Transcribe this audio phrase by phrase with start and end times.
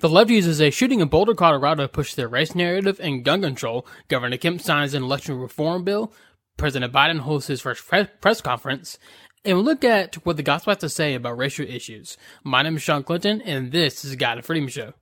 [0.00, 3.42] The left uses a shooting in Boulder, Colorado to push their race narrative and gun
[3.42, 3.84] control.
[4.06, 6.12] Governor Kemp signs an election reform bill.
[6.56, 7.84] President Biden holds his first
[8.20, 8.98] press conference.
[9.44, 12.16] And we'll look at what the gospel has to say about racial issues.
[12.44, 14.94] My name is Shawn Clinton, and this is God and Freedom Show.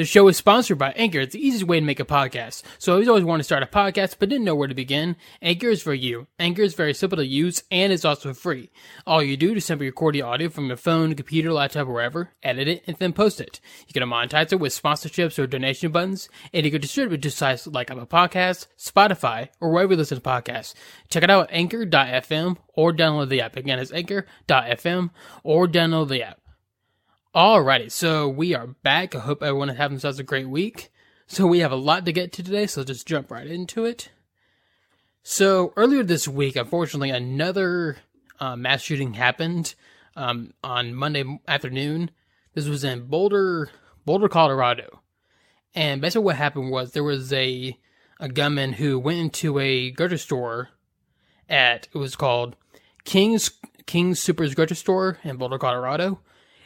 [0.00, 1.20] The show is sponsored by Anchor.
[1.20, 2.62] It's the easiest way to make a podcast.
[2.78, 5.14] So I always, wanted to start a podcast, but didn't know where to begin.
[5.42, 6.26] Anchor is for you.
[6.38, 8.70] Anchor is very simple to use and it's also free.
[9.06, 12.66] All you do is simply record the audio from your phone, computer, laptop, wherever, edit
[12.66, 13.60] it, and then post it.
[13.88, 17.30] You can monetize it with sponsorships or donation buttons, and you can distribute it to
[17.30, 20.72] sites like Apple Podcasts, Spotify, or wherever you listen to podcasts.
[21.10, 23.54] Check it out at anchor.fm or download the app.
[23.54, 25.10] Again, it's anchor.fm
[25.44, 26.39] or download the app.
[27.32, 29.14] Alrighty, so we are back.
[29.14, 30.90] I hope everyone having themselves a great week.
[31.28, 33.84] So we have a lot to get to today, so let's just jump right into
[33.84, 34.10] it.
[35.22, 37.98] So earlier this week, unfortunately, another
[38.40, 39.76] uh, mass shooting happened
[40.16, 42.10] um, on Monday afternoon.
[42.54, 43.70] This was in Boulder,
[44.04, 45.00] Boulder, Colorado,
[45.72, 47.78] and basically what happened was there was a
[48.18, 50.70] a gunman who went into a grocery store
[51.48, 52.56] at it was called
[53.04, 53.52] King's
[53.86, 56.18] King Soopers grocery store in Boulder, Colorado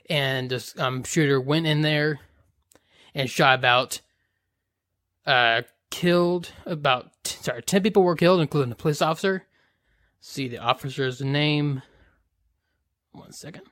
[0.09, 2.21] and this um, shooter went in there
[3.15, 4.01] and shot about,
[5.27, 9.45] uh, killed about, sorry, 10 people were killed, including the police officer.
[10.21, 11.83] See the officer's name.
[13.13, 13.63] One second.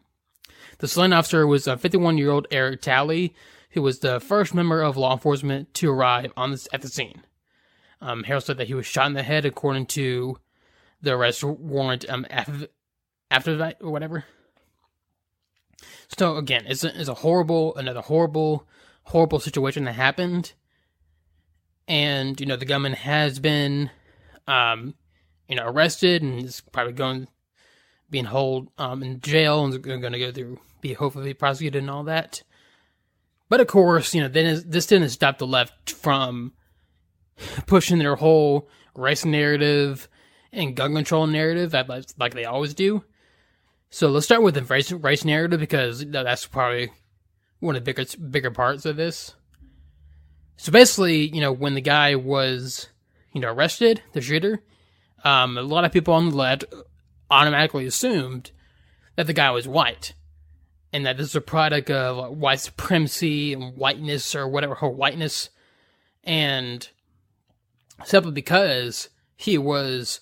[0.78, 3.34] The slain officer was a 51 year old Eric Talley,
[3.70, 7.22] who was the first member of law enforcement to arrive on this, at the scene.
[8.00, 10.38] Um, Harold said that he was shot in the head according to
[11.00, 12.66] the arrest warrant um, after,
[13.30, 14.24] after that, or whatever.
[16.18, 18.66] So again, it's a, it's a horrible, another horrible,
[19.04, 20.52] horrible situation that happened.
[21.88, 23.90] And, you know, the gunman has been,
[24.46, 24.94] um,
[25.48, 27.28] you know, arrested and is probably going,
[28.08, 32.04] being held, um, in jail and going to go through, be hopefully prosecuted and all
[32.04, 32.42] that.
[33.48, 36.52] But of course, you know, then this didn't stop the left from
[37.66, 40.08] pushing their whole race narrative
[40.52, 41.74] and gun control narrative,
[42.18, 43.04] like they always do.
[43.94, 46.90] So let's start with the race, race narrative because that's probably
[47.60, 49.34] one of the bigger bigger parts of this.
[50.56, 52.88] So basically, you know, when the guy was,
[53.34, 54.62] you know, arrested, the shooter,
[55.24, 56.64] um, a lot of people on the left
[57.30, 58.50] automatically assumed
[59.16, 60.14] that the guy was white,
[60.90, 65.50] and that this is a product of white supremacy and whiteness or whatever her whiteness,
[66.24, 66.88] and
[68.06, 70.18] simply because he was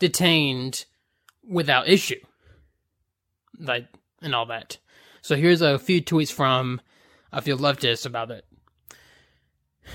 [0.00, 0.86] detained
[1.48, 2.18] without issue
[3.62, 3.86] like
[4.20, 4.78] and all that.
[5.22, 6.80] So here's a few tweets from
[7.32, 8.44] a few leftists about it.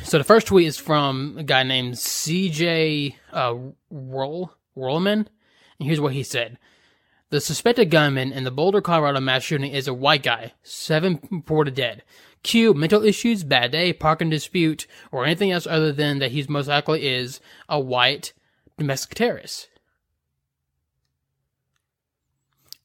[0.04, 3.56] So the first tweet is from a guy named CJ uh,
[3.90, 5.28] Roll Rollman,
[5.80, 6.58] and here's what he said:
[7.30, 10.54] The suspected gunman in the Boulder, Colorado mass shooting is a white guy.
[10.64, 12.04] Seven reported dead.
[12.44, 16.68] Q mental issues, bad day, parking dispute, or anything else other than that he's most
[16.68, 18.34] likely is a white
[18.78, 19.70] domestic terrorist.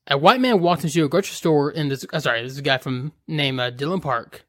[0.08, 2.04] A white man walked into a grocery store in this.
[2.12, 4.44] Uh, sorry, this is a guy from name uh, Dylan Park,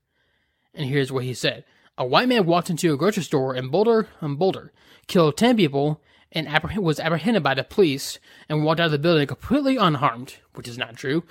[0.73, 1.63] and here's what he said:
[1.97, 4.73] A white man walked into a grocery store in Boulder, um, Boulder,
[5.07, 8.17] killed ten people, and appreh- was apprehended by the police
[8.49, 11.23] and walked out of the building completely unharmed, which is not true.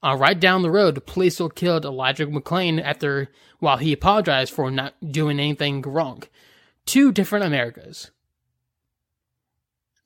[0.00, 3.28] Uh, right down the road, the police still killed Elijah McClain after
[3.58, 6.22] while he apologized for not doing anything wrong.
[6.84, 8.12] Two different Americas.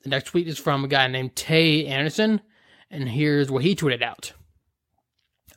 [0.02, 2.40] The next tweet is from a guy named Tay Anderson.
[2.90, 4.32] And here's what he tweeted out.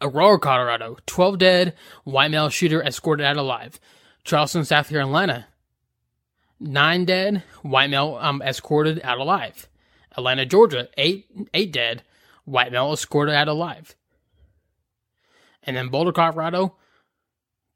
[0.02, 1.74] Aurora, Colorado, 12 dead,
[2.04, 3.80] white male shooter escorted out alive.
[4.24, 5.48] Charleston, South Carolina,
[6.60, 9.68] 9 dead, white male um, escorted out alive.
[10.16, 12.04] Atlanta, Georgia, 8, eight dead,
[12.46, 13.96] white male escorted out alive.
[15.64, 16.76] And then Boulder, Colorado,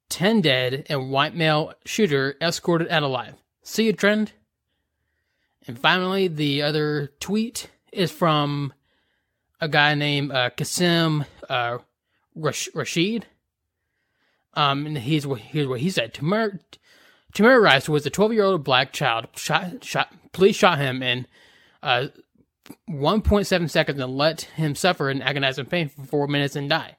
[0.09, 3.35] 10 dead, and white male shooter escorted out alive.
[3.63, 4.33] See a trend?
[5.65, 8.73] And finally, the other tweet is from
[9.59, 11.77] a guy named uh, Qasim uh,
[12.35, 13.25] Rashid.
[14.53, 16.13] Um, and what, here's what he said.
[16.13, 16.59] Tamir,
[17.33, 19.27] Tamir Rice was a 12 year old black child.
[19.35, 21.27] Shot, shot, police shot him in
[21.83, 22.07] uh,
[22.89, 26.97] 1.7 seconds and let him suffer in agonizing pain for four minutes and die.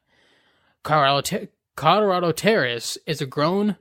[0.82, 3.76] Colorado, te- Colorado terrorist is a grown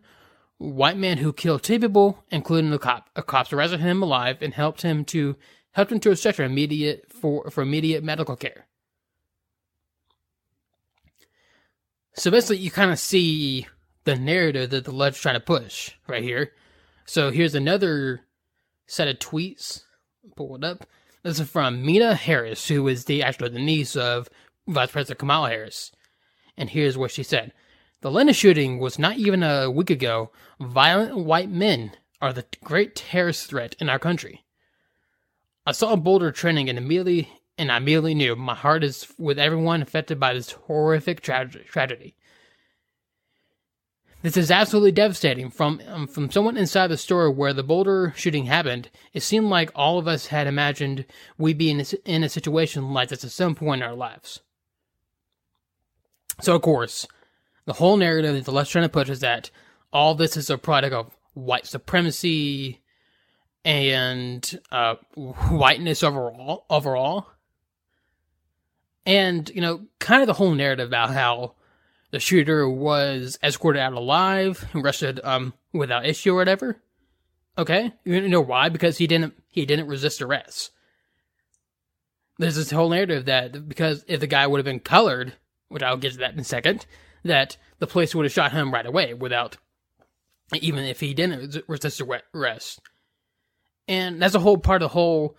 [0.57, 3.09] white man who killed two people, including the cop.
[3.15, 5.35] A cops arrested him alive and helped him to
[5.77, 8.65] helped him to a stretcher immediate for, for immediate medical care.
[12.15, 13.67] So basically, you kind of see
[14.03, 16.53] the narrative that the left's trying to push right here.
[17.05, 18.21] So here's another
[18.87, 19.83] set of tweets.
[20.35, 20.87] Pull it up.
[21.21, 24.29] This is from Meena Harris, who is the actually the niece of
[24.67, 25.91] Vice President Kamala Harris.
[26.57, 27.53] And here's what she said.
[28.01, 30.31] The Atlanta shooting was not even a week ago.
[30.59, 34.43] Violent white men are the great terrorist threat in our country.
[35.67, 39.37] I saw a Boulder trending and immediately and I immediately knew my heart is with
[39.37, 42.15] everyone affected by this horrific tra- tragedy.
[44.21, 45.49] This is absolutely devastating.
[45.49, 49.69] From um, from someone inside the store where the Boulder shooting happened, it seemed like
[49.75, 51.05] all of us had imagined
[51.37, 54.39] we'd be in a, in a situation like this at some point in our lives.
[56.39, 57.05] So, of course,
[57.65, 59.51] the whole narrative that the left's trying to push is that
[59.91, 62.79] all this is a product of white supremacy
[63.67, 66.65] and uh, whiteness overall.
[66.69, 67.27] Overall,
[69.05, 71.53] and you know, kind of the whole narrative about how
[72.11, 76.81] the shooter was escorted out alive, arrested um, without issue or whatever.
[77.57, 78.69] Okay, you know why?
[78.69, 80.71] Because he didn't he didn't resist arrest.
[82.39, 85.33] There's this whole narrative that because if the guy would have been colored,
[85.67, 86.85] which I'll get to that in a second,
[87.25, 89.57] that the police would have shot him right away without,
[90.53, 92.01] even if he didn't resist
[92.33, 92.79] arrest.
[93.87, 95.37] And that's a whole part of the whole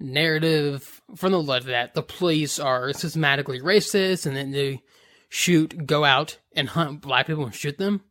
[0.00, 4.82] narrative from the left that the police are systematically racist and then they
[5.28, 8.02] shoot, go out and hunt black people and shoot them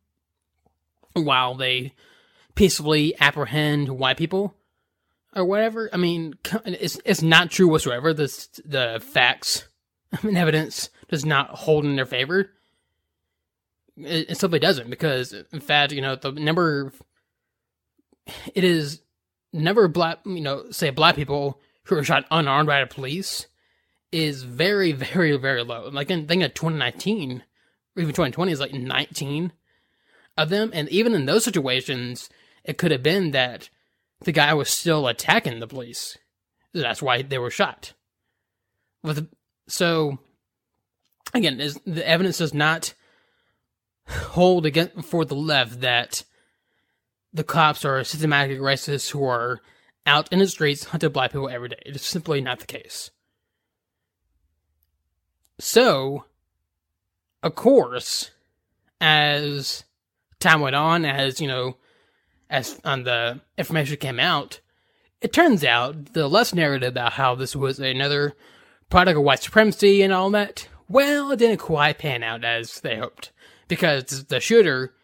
[1.14, 1.94] while they
[2.54, 4.54] peacefully apprehend white people
[5.34, 5.88] or whatever.
[5.92, 8.12] I mean, it's it's not true whatsoever.
[8.12, 9.68] The the facts
[10.22, 12.50] and evidence does not hold in their favor.
[13.96, 16.92] It, it simply doesn't because, in fact, you know the number.
[18.54, 19.00] It is
[19.52, 23.46] number black, you know, say black people who are shot unarmed by the police
[24.12, 25.88] is very, very, very low.
[25.88, 27.42] Like in think of 2019
[27.96, 29.52] or even 2020 is like 19
[30.36, 32.30] of them, and even in those situations,
[32.62, 33.70] it could have been that
[34.20, 36.16] the guy was still attacking the police.
[36.72, 37.92] That's why they were shot.
[39.02, 39.28] With
[39.66, 40.18] so
[41.34, 42.94] again, is the evidence does not
[44.08, 46.24] hold against for the left that
[47.32, 49.60] the cops are systematic racists who are
[50.06, 51.82] out in the streets hunting black people every day.
[51.84, 53.10] It is simply not the case.
[55.58, 56.24] So,
[57.42, 58.30] of course,
[59.00, 59.84] as
[60.40, 61.76] time went on, as you know,
[62.48, 64.60] as on the information came out,
[65.20, 68.34] it turns out the less narrative about how this was another
[68.88, 72.96] product of white supremacy and all that, well, it didn't quite pan out as they
[72.96, 73.32] hoped.
[73.66, 74.94] Because the shooter,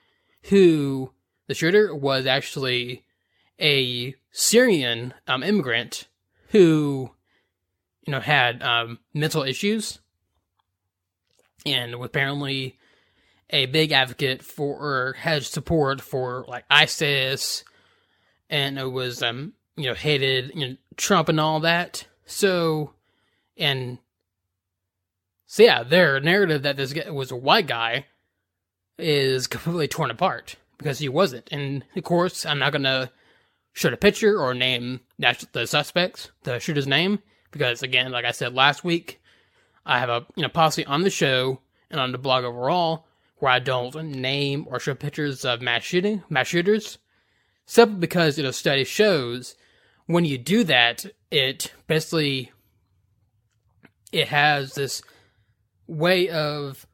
[0.45, 1.11] who,
[1.47, 3.05] the shooter was actually
[3.61, 6.09] a Syrian um, immigrant
[6.49, 7.11] who,
[8.07, 9.99] you know, had um, mental issues
[11.67, 12.79] and was apparently
[13.51, 17.65] a big advocate for or had support for like ISIS
[18.51, 22.07] and it was um you know hated you know Trump and all that.
[22.27, 22.93] So
[23.57, 23.99] and
[25.47, 28.07] so yeah, their narrative that this was a white guy
[28.99, 31.49] is completely torn apart because he wasn't.
[31.51, 33.11] And of course, I'm not gonna
[33.73, 38.55] show a picture or name the suspects, the shooter's name, because again, like I said
[38.55, 39.21] last week,
[39.87, 41.61] I have a you know policy on the show
[41.91, 43.07] and on the blog overall
[43.39, 46.99] where I don't name or show pictures of mass shooting mass shooters,
[47.67, 49.57] simply because you know study shows
[50.07, 52.53] when you do that, it basically
[54.13, 55.03] it has this
[55.87, 56.87] way of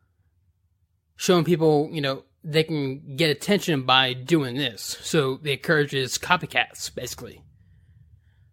[1.16, 4.98] showing people, you know, they can get attention by doing this.
[5.02, 7.42] So it encourages copycats, basically.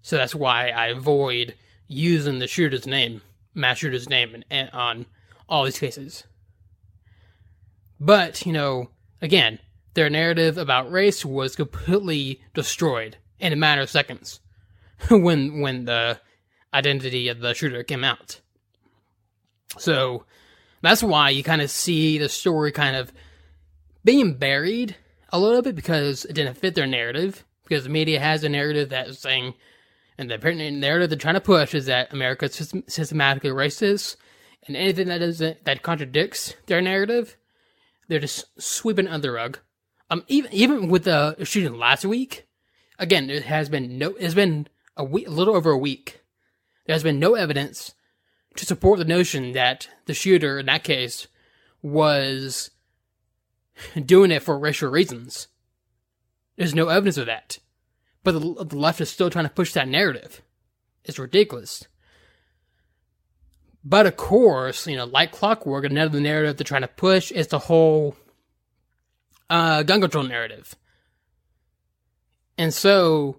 [0.01, 1.55] So that's why I avoid
[1.87, 3.21] using the shooter's name,
[3.53, 5.05] mass shooter's name, and, on
[5.47, 6.23] all these cases.
[7.99, 8.89] But, you know,
[9.21, 9.59] again,
[9.93, 14.39] their narrative about race was completely destroyed in a matter of seconds
[15.09, 16.19] when when the
[16.73, 18.41] identity of the shooter came out.
[19.77, 20.25] So
[20.81, 23.11] that's why you kind of see the story kind of
[24.07, 24.95] being buried
[25.33, 27.43] a little bit because it didn't fit their narrative.
[27.63, 29.53] Because the media has a narrative that is saying,
[30.17, 34.15] and the narrative they're trying to push is that America is systematically racist,
[34.65, 37.35] and anything that isn't that contradicts their narrative,
[38.07, 39.59] they're just sweeping under the rug.
[40.09, 42.47] Um, even even with the shooting last week,
[42.97, 46.21] again, there has been no, it's been a week, a little over a week.
[46.85, 47.93] There has been no evidence
[48.55, 51.27] to support the notion that the shooter in that case
[51.81, 52.71] was
[54.05, 55.47] doing it for racial reasons.
[56.57, 57.59] There's no evidence of that.
[58.23, 60.41] But the, the left is still trying to push that narrative.
[61.05, 61.87] It's ridiculous.
[63.83, 67.59] But of course, you know, like clockwork, another narrative they're trying to push is the
[67.59, 68.17] whole
[69.49, 70.75] uh, gun control narrative.
[72.57, 73.37] And so,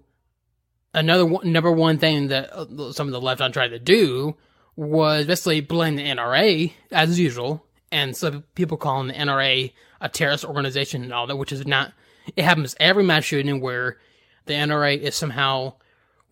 [0.93, 4.35] another one, number one thing that uh, some of the left on tried to do
[4.75, 10.45] was basically blame the NRA as usual, and some people calling the NRA a terrorist
[10.45, 11.93] organization and all that, which is not.
[12.35, 13.97] It happens every mass shooting where
[14.45, 15.73] the NRA is somehow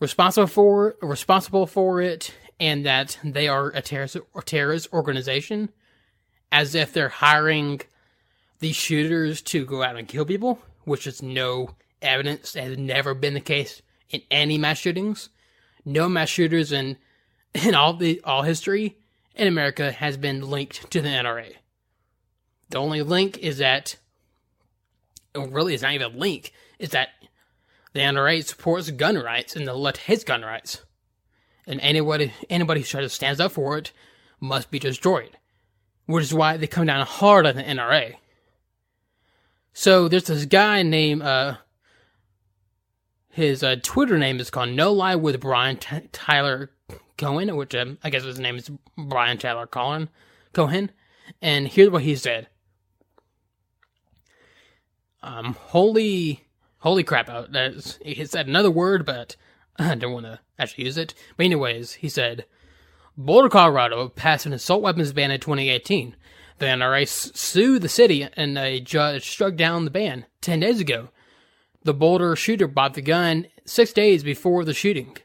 [0.00, 5.70] responsible for responsible for it, and that they are a terrorist or terrorist organization,
[6.52, 7.80] as if they're hiring
[8.60, 11.70] these shooters to go out and kill people, which is no
[12.02, 12.56] evidence.
[12.56, 15.30] It has never been the case in any mass shootings.
[15.84, 16.96] No mass shooters in
[17.54, 18.98] in all the all history
[19.38, 21.54] in America has been linked to the NRA.
[22.70, 23.96] The only link is that
[25.34, 27.10] really it's not even a link, is that
[27.92, 30.82] the NRA supports gun rights and the left hates gun rights.
[31.66, 33.92] And anybody anybody who tries to stand up for it
[34.40, 35.38] must be destroyed.
[36.06, 38.16] Which is why they come down hard on the NRA.
[39.72, 41.58] So there's this guy named uh,
[43.30, 46.70] his uh, Twitter name is called No Lie with Brian T- Tyler
[47.18, 50.08] Cohen, which um, I guess his name is Brian Tyler Cohen.
[50.52, 50.90] Cohen,
[51.42, 52.48] and here's what he said.
[55.22, 56.46] Um, holy,
[56.78, 57.28] holy crap!
[57.28, 57.70] Uh,
[58.02, 59.36] he said another word, but
[59.78, 61.12] I don't want to actually use it.
[61.36, 62.46] But anyways, he said,
[63.16, 66.16] Boulder, Colorado passed an assault weapons ban in 2018.
[66.58, 71.10] The NRA sued the city, and a judge struck down the ban 10 days ago.
[71.84, 75.16] The Boulder shooter bought the gun six days before the shooting.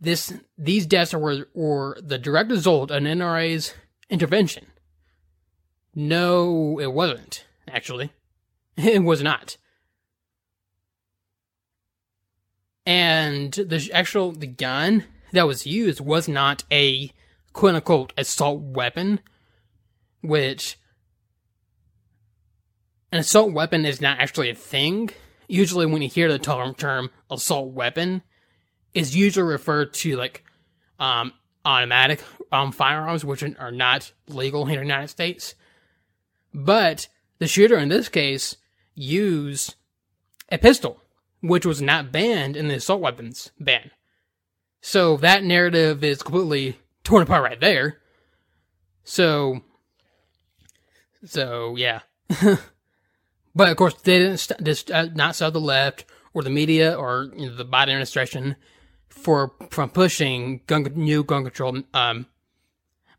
[0.00, 3.74] This, these deaths were, were the direct result of an NRA's
[4.08, 4.66] intervention.
[5.94, 8.12] No, it wasn't, actually.
[8.76, 9.58] It was not.
[12.86, 17.12] And the actual the gun that was used was not a
[17.52, 19.20] quote unquote assault weapon
[20.22, 20.78] which
[23.12, 25.10] an assault weapon is not actually a thing.
[25.48, 28.22] Usually, when you hear the term, term assault weapon,
[28.94, 30.44] is usually referred to like
[30.98, 31.32] um,
[31.64, 35.54] automatic um, firearms, which are not legal in the United States.
[36.52, 38.56] But the shooter in this case
[38.94, 39.76] used
[40.50, 41.02] a pistol,
[41.40, 43.90] which was not banned in the assault weapons ban.
[44.80, 47.98] So that narrative is completely torn apart right there.
[49.04, 49.62] So
[51.24, 52.00] so yeah,
[53.54, 57.30] but of course they didn't st- uh, not stop the left or the media or
[57.36, 58.56] you know, the Biden administration
[59.10, 62.26] for from pushing gun, new gun control um,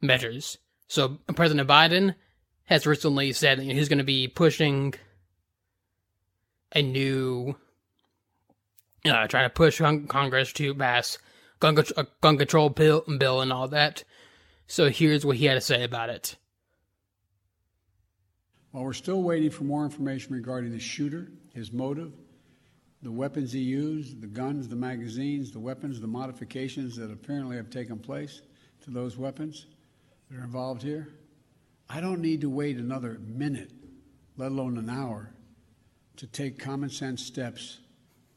[0.02, 0.58] measures.
[0.88, 2.16] So President Biden
[2.66, 4.94] has recently said he's going to be pushing
[6.74, 7.56] a new,
[9.06, 11.18] uh, trying to push Congress to pass
[11.60, 14.04] gun, a gun control bill, bill and all that.
[14.68, 16.38] So here's what he had to say about it.
[18.72, 22.14] While we're still waiting for more information regarding the shooter, his motive,
[23.04, 27.70] the weapons he used, the guns, the magazines, the weapons, the modifications that apparently have
[27.70, 28.42] taken place
[28.84, 29.66] to those weapons
[30.30, 31.10] that are involved here,
[31.90, 33.72] I don't need to wait another minute,
[34.38, 35.34] let alone an hour,
[36.18, 37.80] to take common sense steps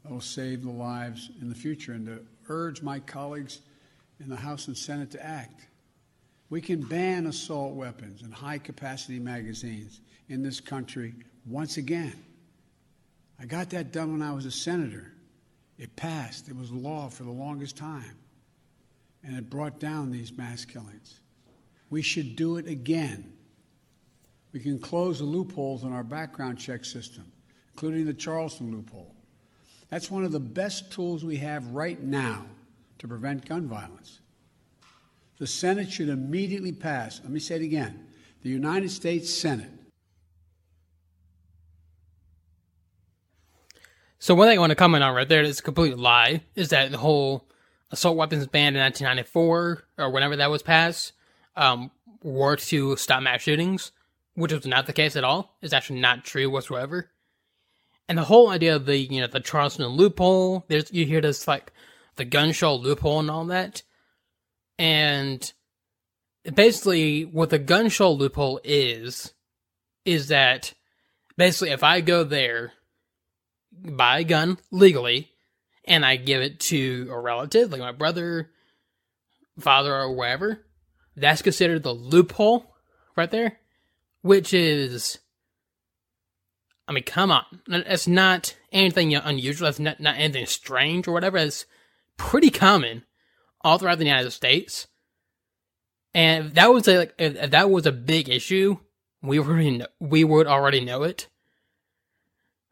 [0.03, 2.19] that will save the lives in the future and to
[2.49, 3.61] urge my colleagues
[4.19, 5.67] in the House and Senate to act.
[6.49, 11.13] We can ban assault weapons and high capacity magazines in this country
[11.45, 12.24] once again.
[13.39, 15.11] I got that done when I was a senator.
[15.77, 18.17] It passed, it was law for the longest time,
[19.23, 21.19] and it brought down these mass killings.
[21.89, 23.33] We should do it again.
[24.53, 27.29] We can close the loopholes in our background check system,
[27.73, 29.13] including the Charleston loophole.
[29.89, 32.45] That's one of the best tools we have right now
[32.99, 34.21] to prevent gun violence.
[35.37, 38.07] The Senate should immediately pass, let me say it again,
[38.41, 39.71] the United States Senate
[44.25, 46.69] So one thing I want to comment on right there is a complete lie is
[46.69, 47.47] that the whole
[47.91, 51.13] assault weapons ban in 1994 or whenever that was passed
[51.55, 51.91] um,
[52.23, 53.91] were to stop mass shootings,
[54.33, 55.55] which was not the case at all.
[55.61, 57.11] It's actually not true whatsoever.
[58.09, 61.47] And the whole idea of the you know the Charleston loophole, there's you hear this
[61.47, 61.71] like
[62.15, 63.83] the gun show loophole and all that,
[64.79, 65.53] and
[66.51, 69.35] basically what the gun show loophole is
[70.03, 70.73] is that
[71.37, 72.73] basically if I go there
[73.83, 75.31] buy a gun legally
[75.85, 78.51] and I give it to a relative, like my brother,
[79.59, 80.65] father, or whatever,
[81.15, 82.75] that's considered the loophole
[83.15, 83.59] right there,
[84.21, 85.19] which is,
[86.87, 87.45] I mean, come on.
[87.67, 89.65] That's not anything unusual.
[89.65, 91.37] That's not, not anything strange or whatever.
[91.37, 91.65] It's
[92.17, 93.03] pretty common
[93.61, 94.87] all throughout the United States.
[96.13, 98.77] And if that was a, like, if that was a big issue,
[99.21, 101.27] we would we would already know it.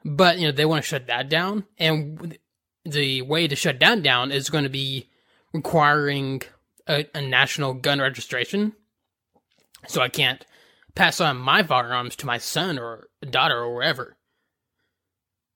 [0.05, 2.37] But you know they want to shut that down, and
[2.85, 5.09] the way to shut down down is going to be
[5.53, 6.41] requiring
[6.87, 8.73] a, a national gun registration.
[9.87, 10.45] So I can't
[10.95, 14.17] pass on my firearms to my son or daughter or wherever.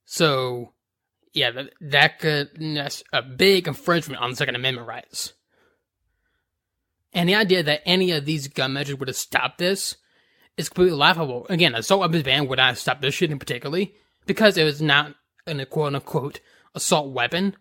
[0.05, 0.73] So,
[1.33, 5.33] yeah, that, that could, that's a big infringement on the Second Amendment rights.
[7.13, 9.97] And the idea that any of these gun measures would have stopped this
[10.55, 11.45] is completely laughable.
[11.49, 13.95] Again, assault weapons ban would not stop this shooting particularly
[14.27, 15.15] because it was not
[15.47, 16.39] an quote unquote
[16.75, 17.55] assault weapon,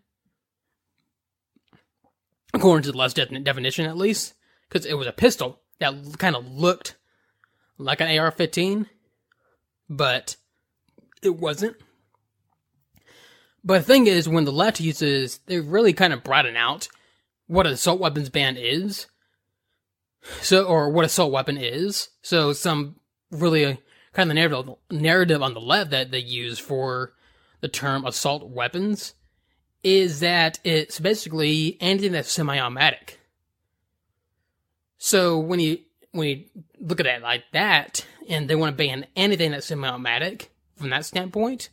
[2.53, 4.35] according to the de- definition at least,
[4.69, 6.97] because it was a pistol that kind of looked
[7.79, 8.87] like an AR-15,
[9.89, 10.37] but
[11.23, 11.77] it wasn't.
[13.65, 16.89] But the thing is, when the left uses, they really kind of broaden out
[17.47, 19.07] what an assault weapons ban is.
[20.41, 22.09] So, or what assault weapon is.
[22.23, 22.97] So, some
[23.31, 23.79] really
[24.17, 27.13] kind of narrative narrative on the left that they use for
[27.61, 29.13] the term assault weapons
[29.83, 33.21] is that it's basically anything that's semi-automatic.
[34.97, 35.81] So when you
[36.13, 36.45] when you
[36.81, 41.05] look at it like that, and they want to ban anything that's semi-automatic from that
[41.05, 41.69] standpoint,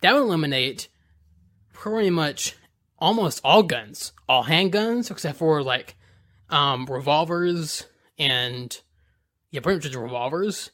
[0.00, 0.88] that would eliminate
[1.74, 2.56] pretty much
[2.98, 5.94] almost all guns, all handguns, except for like
[6.48, 7.84] um, revolvers
[8.18, 8.80] and
[9.50, 10.70] yeah, pretty much just revolvers.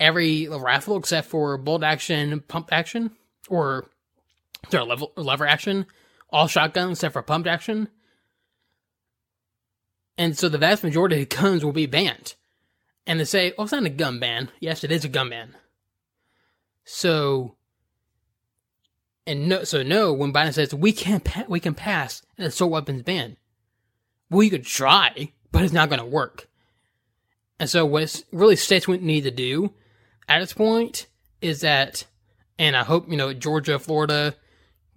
[0.00, 3.12] Every rifle except for bolt action, pump action,
[3.48, 3.86] or
[4.70, 5.86] sorry, level lever action.
[6.30, 7.88] All shotguns except for pumped action.
[10.16, 12.34] And so the vast majority of guns will be banned.
[13.06, 14.50] And they say, oh, it's not a gun ban.
[14.60, 15.54] Yes, it is a gun ban.
[16.84, 17.56] So,
[19.26, 22.70] and no, so no, when Biden says we can't, pa- we can pass an assault
[22.70, 23.36] weapons ban.
[24.30, 26.48] Well, you could try, but it's not going to work.
[27.58, 29.72] And so, what really states would need to do
[30.28, 31.06] at this point
[31.40, 32.04] is that,
[32.58, 34.34] and I hope you know Georgia, Florida,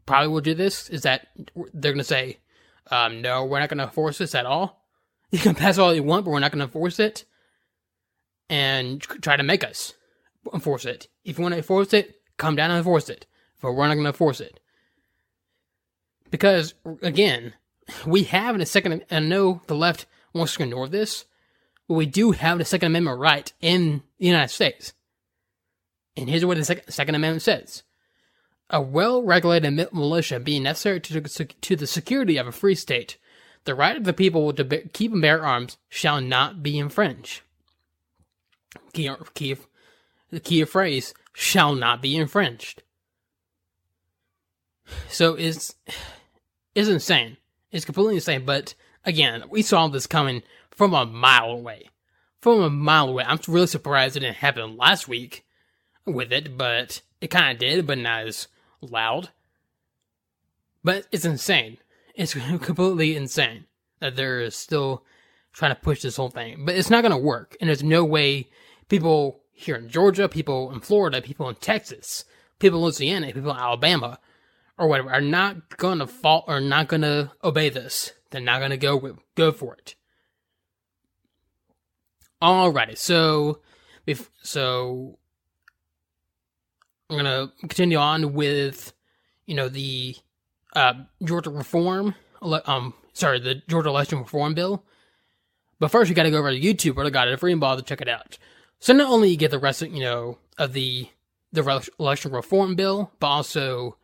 [0.05, 0.89] probably will do this.
[0.89, 1.27] Is that
[1.73, 2.37] they're going to say,
[2.91, 4.83] um, no, we're not going to force this at all.
[5.29, 7.25] You can pass all you want, but we're not going to force it,
[8.49, 9.93] and try to make us
[10.53, 11.09] enforce it.
[11.25, 13.25] If you want to enforce it, come down and enforce it.
[13.61, 14.61] But we're not going to enforce it
[16.29, 17.53] because again,
[18.05, 19.03] we have in a second.
[19.09, 21.25] And I know the left wants to ignore this,
[21.87, 24.93] but we do have the Second Amendment right in the United States.
[26.17, 27.83] And here's what the Second Amendment says
[28.71, 33.17] A well regulated militia being necessary to, to the security of a free state,
[33.65, 37.41] the right of the people to be, keep and bear arms shall not be infringed.
[38.93, 39.57] Key, key,
[40.31, 42.81] the key phrase shall not be infringed.
[45.09, 45.75] So it's,
[46.73, 47.37] it's insane.
[47.71, 48.43] It's completely insane.
[48.45, 48.73] But
[49.05, 51.89] again, we saw this coming from a mile away.
[52.41, 53.23] From a mile away.
[53.27, 55.43] I'm really surprised it didn't happen last week
[56.07, 58.47] with it, but it kind of did, but not as
[58.81, 59.29] loud.
[60.83, 61.77] But it's insane.
[62.15, 63.65] It's completely insane
[63.99, 65.03] that they're still
[65.53, 66.65] trying to push this whole thing.
[66.65, 67.57] But it's not going to work.
[67.59, 68.47] And there's no way
[68.89, 72.25] people here in Georgia, people in Florida, people in Texas,
[72.59, 74.19] people in Louisiana, people in Alabama,
[74.77, 78.13] or whatever, are not going to fall or not going to obey this.
[78.29, 79.95] They're not going to go with, go for it.
[82.41, 83.61] Alrighty, so
[84.05, 85.17] if so,
[87.09, 88.93] I'm gonna continue on with,
[89.45, 90.15] you know, the
[90.75, 90.93] uh,
[91.23, 92.15] Georgia reform.
[92.41, 94.83] Um, sorry, the Georgia election reform bill.
[95.79, 97.61] But first, you got to go over to YouTube where I got it free and
[97.61, 98.37] bother to check it out.
[98.79, 101.09] So not only you get the rest, of, you know, of the
[101.53, 103.97] the election reform bill, but also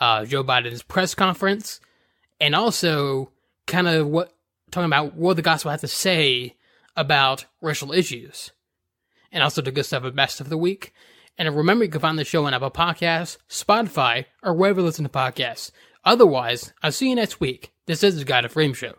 [0.00, 1.80] uh, Joe Biden's press conference,
[2.40, 3.30] and also
[3.66, 4.32] kind of what
[4.70, 6.54] talking about what the gospel has to say
[6.96, 8.52] about racial issues,
[9.32, 10.92] and also the good stuff and best of the week.
[11.38, 15.04] And remember, you can find the show on Apple Podcasts, Spotify, or wherever you listen
[15.04, 15.70] to podcasts.
[16.04, 17.72] Otherwise, I'll see you next week.
[17.86, 18.94] This is the God and Freedom Show.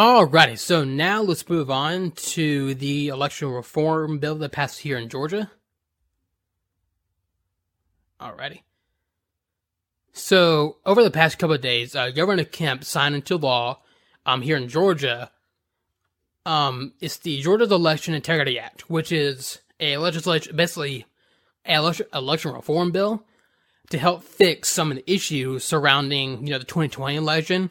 [0.00, 5.10] Alrighty, so now let's move on to the election reform bill that passed here in
[5.10, 5.50] Georgia.
[8.18, 8.62] Alrighty.
[10.14, 13.80] So, over the past couple of days, uh, Governor Kemp signed into law
[14.24, 15.30] um, here in Georgia.
[16.46, 21.04] Um, it's the Georgia's Election Integrity Act, which is a legislation, basically,
[21.66, 21.74] a
[22.14, 23.26] election reform bill
[23.90, 27.68] to help fix some of the issues surrounding, you know, the 2020 election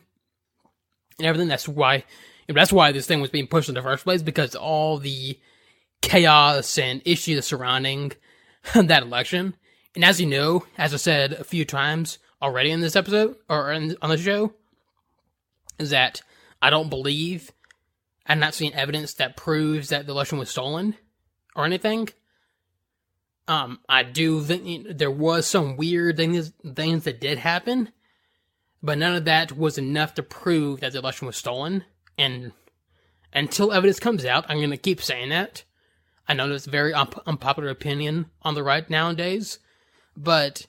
[1.20, 1.48] and everything.
[1.48, 2.04] That's why,
[2.48, 5.38] that's why this thing was being pushed in the first place because all the
[6.02, 8.14] chaos and issues surrounding
[8.74, 9.56] that election.
[9.96, 13.72] And as you know, as I said a few times already in this episode or
[13.72, 14.54] in, on the show,
[15.78, 16.22] is that
[16.62, 17.52] I don't believe
[18.26, 20.96] I've not seen evidence that proves that the election was stolen
[21.56, 22.10] or anything.
[23.48, 27.90] Um, I do think there was some weird things things that did happen,
[28.82, 31.86] but none of that was enough to prove that the election was stolen.
[32.18, 32.54] And
[33.34, 35.64] until evidence comes out, I'm going to keep saying that.
[36.28, 39.60] I know that's a very un- unpopular opinion on the right nowadays,
[40.16, 40.68] but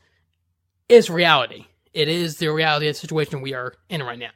[0.88, 1.66] it's reality.
[1.92, 4.30] It is the reality of the situation we are in right now.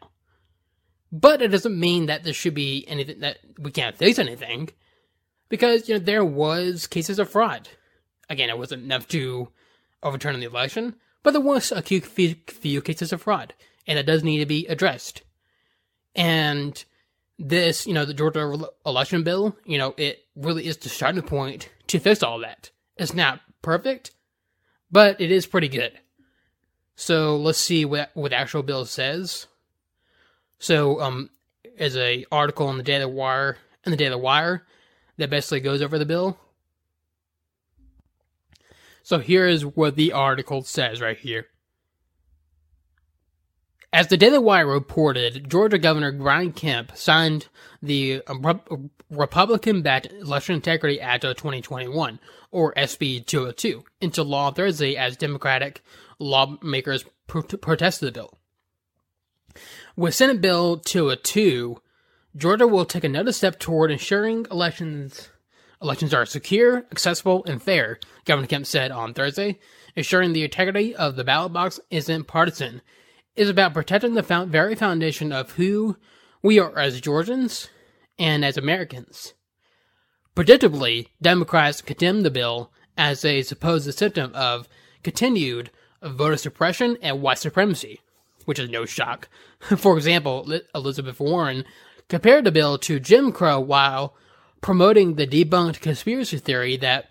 [1.11, 4.71] But it doesn't mean that there should be anything that we can't face anything,
[5.49, 7.69] because you know there was cases of fraud.
[8.29, 9.49] Again, it wasn't enough to
[10.03, 12.01] overturn the election, but there was a few,
[12.81, 13.55] cases of fraud,
[13.89, 15.23] and it does need to be addressed.
[16.15, 16.85] And
[17.39, 21.71] this, you know, the Georgia election bill, you know, it really is the starting point
[21.89, 22.71] to fix all that.
[22.97, 24.13] It's not perfect,
[24.93, 25.99] but it is pretty good.
[26.95, 29.49] So let's see what what the actual bill says.
[30.59, 31.31] So um,
[31.79, 34.65] as a article in the Daily Wire in the Daily Wire
[35.17, 36.39] that basically goes over the bill.
[39.05, 41.47] So here is what the article says right here.
[43.93, 47.47] As the Daily Wire reported, Georgia Governor Brian Kemp signed
[47.83, 48.23] the
[49.11, 52.19] Republican backed Election Integrity Act of 2021,
[52.51, 55.83] or SB 202, into law Thursday as Democratic
[56.19, 58.39] lawmakers protested the bill.
[59.97, 61.77] With Senate Bill 202,
[62.37, 65.29] Georgia will take another step toward ensuring elections
[65.83, 69.59] elections are secure, accessible, and fair, Governor Kemp said on Thursday,
[69.97, 72.83] ensuring the integrity of the ballot box isn't partisan
[73.37, 75.97] It's about protecting the very foundation of who
[76.43, 77.69] we are as Georgians
[78.19, 79.35] and as Americans.
[80.37, 84.69] Predictably, Democrats condemned the bill as a supposed symptom of
[85.03, 85.71] continued
[86.03, 88.01] voter suppression and white supremacy,
[88.45, 89.29] which is no shock.
[89.77, 91.65] For example, Elizabeth Warren
[92.09, 94.15] compared the bill to Jim Crow while
[94.65, 97.11] promoting the debunked conspiracy theory that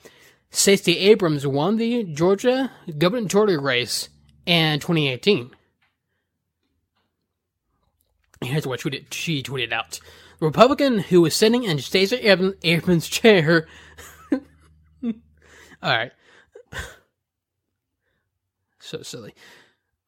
[0.49, 4.09] Stacey Abrams won the Georgia gubernatorial race
[4.47, 5.51] in 2018.
[8.41, 9.99] Here's what she tweeted out.
[10.39, 13.67] The Republican who was sitting in Stacey Abrams' chair.
[14.31, 15.11] All
[15.83, 16.11] right.
[18.79, 19.33] So silly.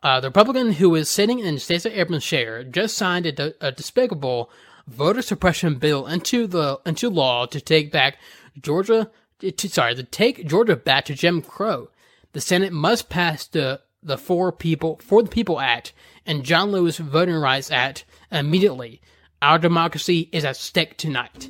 [0.03, 4.49] Uh, the Republican who was sitting in Stacey Abrams' chair just signed a, a despicable
[4.87, 8.17] voter suppression bill into the into law to take back
[8.61, 9.09] Georgia.
[9.39, 11.89] To, sorry, to take Georgia back to Jim Crow.
[12.31, 15.93] The Senate must pass the the For People For the People Act
[16.25, 19.01] and John Lewis Voting Rights Act immediately.
[19.41, 21.49] Our democracy is at stake tonight.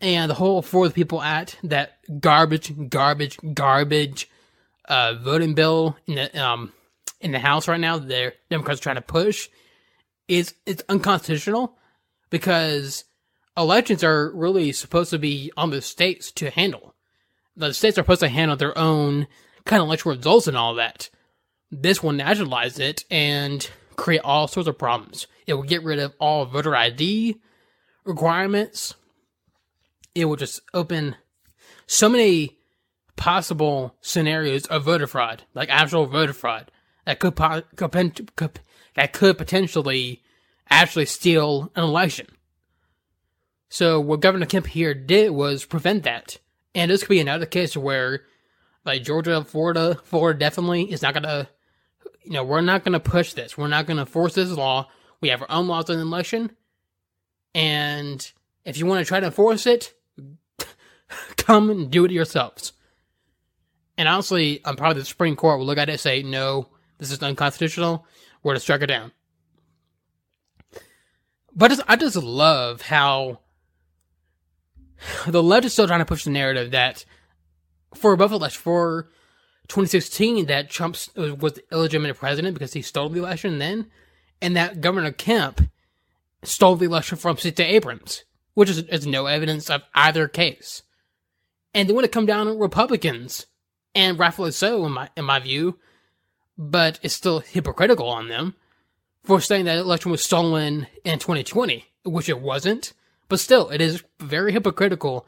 [0.00, 4.28] And the whole For the People Act, that garbage, garbage, garbage
[4.86, 6.72] uh, voting bill in the um
[7.20, 9.48] in the House right now, the Democrats are trying to push,
[10.28, 11.78] is it's unconstitutional
[12.32, 13.04] because
[13.58, 16.94] elections are really supposed to be on the states to handle.
[17.54, 19.26] The states are supposed to handle their own
[19.66, 21.10] kind of electoral results and all that.
[21.70, 25.26] This will nationalize it and create all sorts of problems.
[25.46, 27.36] It will get rid of all voter ID
[28.04, 28.94] requirements.
[30.14, 31.16] It will just open
[31.86, 32.56] so many
[33.14, 36.70] possible scenarios of voter fraud, like actual voter fraud,
[37.04, 37.36] that could,
[37.76, 38.60] could, could
[38.94, 40.21] that could potentially
[40.72, 42.26] actually steal an election.
[43.68, 46.38] So what Governor Kemp here did was prevent that,
[46.74, 48.22] and this could be another case where,
[48.84, 51.48] like Georgia, Florida, Florida definitely is not gonna
[52.24, 53.56] you know, we're not to push this.
[53.56, 54.88] We're not to force this law.
[55.20, 56.50] We have our own laws on election.
[57.54, 58.30] And
[58.64, 59.92] if you want to try to force it,
[61.36, 62.72] come and do it yourselves.
[63.98, 67.10] And honestly, I'm probably the Supreme Court will look at it and say, no, this
[67.10, 68.06] is unconstitutional.
[68.42, 69.12] We're to strike it down.
[71.54, 73.40] But I just love how
[75.26, 77.04] the left is still trying to push the narrative that
[77.94, 79.08] for both elections, for
[79.68, 83.90] 2016 that Trump was the illegitimate president because he stole the election then,
[84.40, 85.70] and that Governor Kemp
[86.42, 90.82] stole the election from Stacey Abrams, which is, is no evidence of either case.
[91.74, 93.46] And they want to come down on Republicans,
[93.94, 95.78] and rightfully so in my in my view,
[96.56, 98.54] but it's still hypocritical on them
[99.24, 102.92] for saying that election was stolen in 2020, which it wasn't.
[103.28, 105.26] But still, it is very hypocritical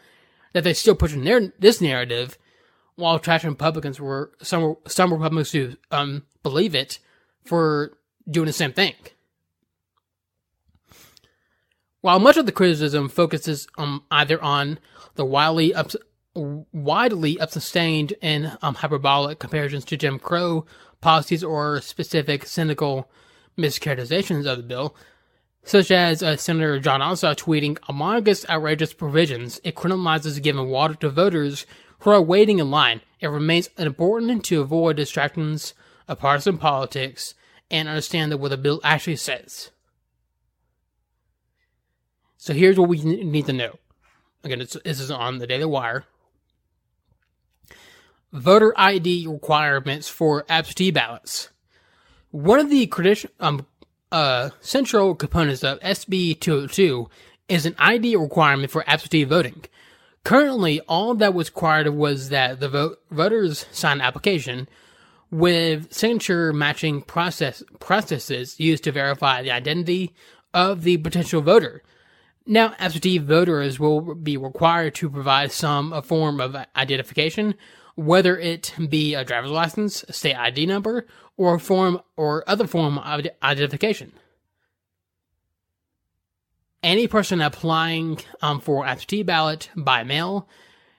[0.53, 2.39] that they still push their this narrative
[2.97, 6.99] while trashing Republicans were some some Republicans who um believe it
[7.45, 7.97] for
[8.29, 8.95] doing the same thing.
[12.01, 14.79] While much of the criticism focuses um, either on
[15.15, 15.97] the wildly ups-
[16.35, 20.67] widely sustained and um, hyperbolic comparisons to Jim Crow
[21.01, 23.09] policies or specific cynical
[23.57, 24.95] mischaracterizations of the bill,
[25.65, 30.95] such as uh, Senator Jon Ossoff tweeting, among its outrageous provisions, it criminalizes giving water
[30.95, 31.67] to voters
[32.01, 33.01] who are waiting in line.
[33.21, 35.73] It remains important to avoid distractions
[36.07, 37.35] of partisan politics
[37.71, 39.71] and understand what the bill actually says.
[42.37, 43.79] So here's what we need to know.
[44.45, 46.05] Again, this is on the Daily Wire.
[48.35, 51.49] Voter ID requirements for absentee ballots.
[52.35, 52.91] One of the
[53.39, 53.65] um,
[54.11, 57.09] uh, central components of SB 202
[57.49, 59.63] is an ID requirement for absentee voting.
[60.25, 64.69] Currently, all that was required was that the vote, voters sign an application
[65.31, 70.13] with signature matching process processes used to verify the identity
[70.53, 71.85] of the potential voter.
[72.47, 77.55] Now, absentee voters will be required to provide some form of identification,
[77.97, 83.27] whether it be a driver's license, state ID number, or form or other form of
[83.43, 84.13] identification.
[86.83, 90.49] Any person applying um, for absentee ballot by mail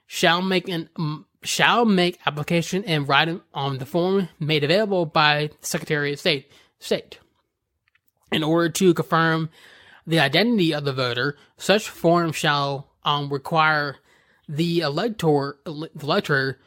[0.07, 5.51] shall make an um, shall make application and write on the form made available by
[5.61, 6.51] the Secretary of State.
[6.79, 7.19] State.
[8.31, 9.49] In order to confirm
[10.07, 13.97] the identity of the voter, such form shall um, require
[14.49, 16.59] the elector, the elector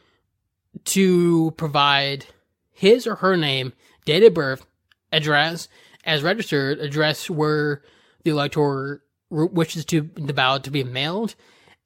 [0.84, 2.26] to provide
[2.70, 3.72] his or her name,
[4.04, 4.66] date of birth,
[5.12, 5.68] address,
[6.04, 7.82] as registered address where
[8.24, 11.34] the elector wishes to the ballot to be mailed,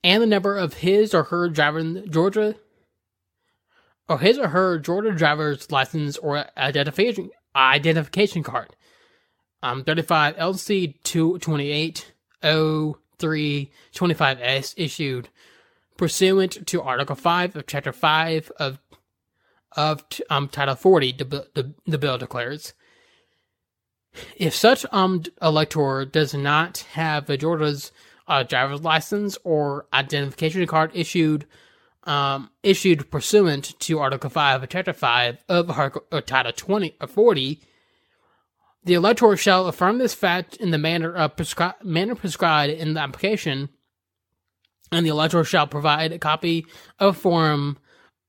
[0.04, 2.56] and the number of his or her driving Georgia
[4.08, 8.74] or his or her Georgia driver's license or identification identification card.
[9.62, 15.28] Um, 35 LC 228 0325S issued
[16.02, 18.80] pursuant to Article 5 of Chapter 5 of
[19.76, 22.72] of um, Title 40, the, the, the bill declares.
[24.36, 27.92] If such um elector does not have a Georgia's
[28.26, 31.46] uh, driver's license or identification card issued
[32.02, 37.04] um, issued pursuant to Article 5 of Chapter 5 of Article, uh, Title 20 or
[37.04, 37.60] uh, 40,
[38.82, 43.00] the elector shall affirm this fact in the manner, of prescri- manner prescribed in the
[43.00, 43.68] application,
[44.92, 46.66] and the elector shall provide a copy
[46.98, 47.78] of form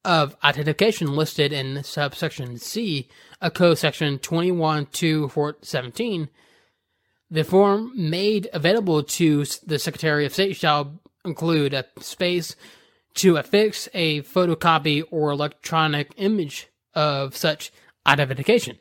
[0.03, 3.07] of identification listed in subsection C
[3.41, 6.29] of Code Section 21.2.17.
[7.29, 12.55] The form made available to the Secretary of State shall include a space
[13.15, 17.71] to affix a photocopy or electronic image of such
[18.05, 18.77] identification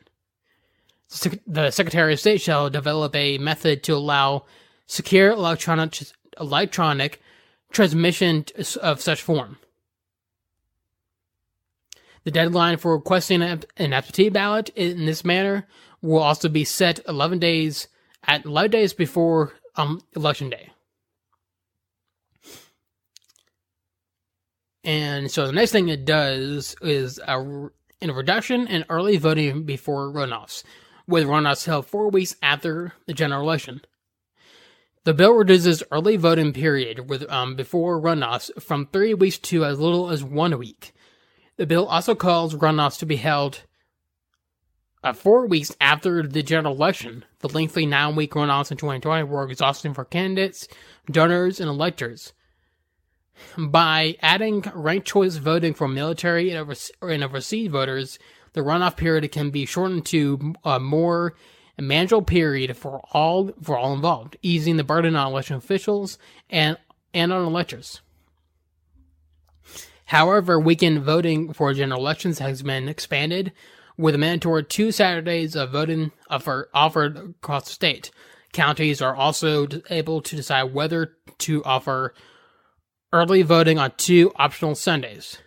[1.45, 4.45] the Secretary of State shall develop a method to allow
[4.87, 6.01] secure electronic
[6.39, 7.21] electronic
[7.73, 8.45] transmission
[8.81, 9.57] of such form.
[12.23, 15.67] The deadline for requesting an absentee ballot in this manner
[16.01, 17.89] will also be set 11 days
[18.23, 20.69] at 11 days before um, election day.
[24.85, 27.39] And so the next thing it does is a,
[28.01, 30.63] a reduction in early voting before runoffs
[31.07, 33.81] with runoffs held four weeks after the general election.
[35.05, 39.77] The bill reduces early voting period with um, before runoffs from three weeks to as
[39.77, 40.93] little as one week.
[41.57, 43.63] The bill also calls runoffs to be held
[45.03, 47.25] uh, four weeks after the general election.
[47.39, 50.69] The lengthy nine-week runoffs in 2020 were exhausting for candidates,
[51.11, 52.31] donors, and electors.
[53.57, 58.19] By adding ranked choice voting for military and overseas voters,
[58.53, 61.33] the runoff period can be shortened to a more
[61.81, 66.17] manageable period for all for all involved, easing the burden on election officials
[66.49, 66.77] and
[67.13, 68.01] and on electors.
[70.05, 73.51] However, weekend voting for general elections has been expanded,
[73.97, 78.11] with a mandatory two Saturdays of voting offer, offered across the state.
[78.51, 82.13] Counties are also able to decide whether to offer
[83.11, 85.39] early voting on two optional Sundays.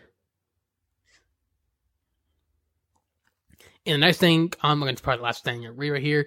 [3.86, 6.26] And the next thing, I'm going to probably the last thing right here,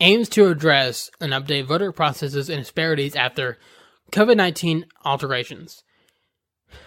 [0.00, 3.58] aims to address and update voter processes and disparities after
[4.12, 5.84] COVID 19 alterations.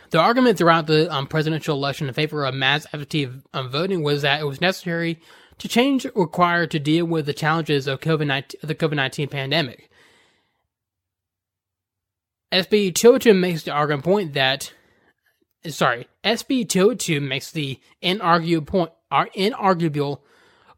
[0.09, 4.21] The argument throughout the um, presidential election in favor of mass absentee um, voting was
[4.21, 5.19] that it was necessary
[5.57, 9.89] to change required to deal with the challenges of COVID-19, the COVID 19 pandemic.
[12.51, 14.71] SB 202 makes the argument point that,
[15.67, 18.91] sorry, SB 202 makes the inarguable point,
[19.35, 20.21] inarguable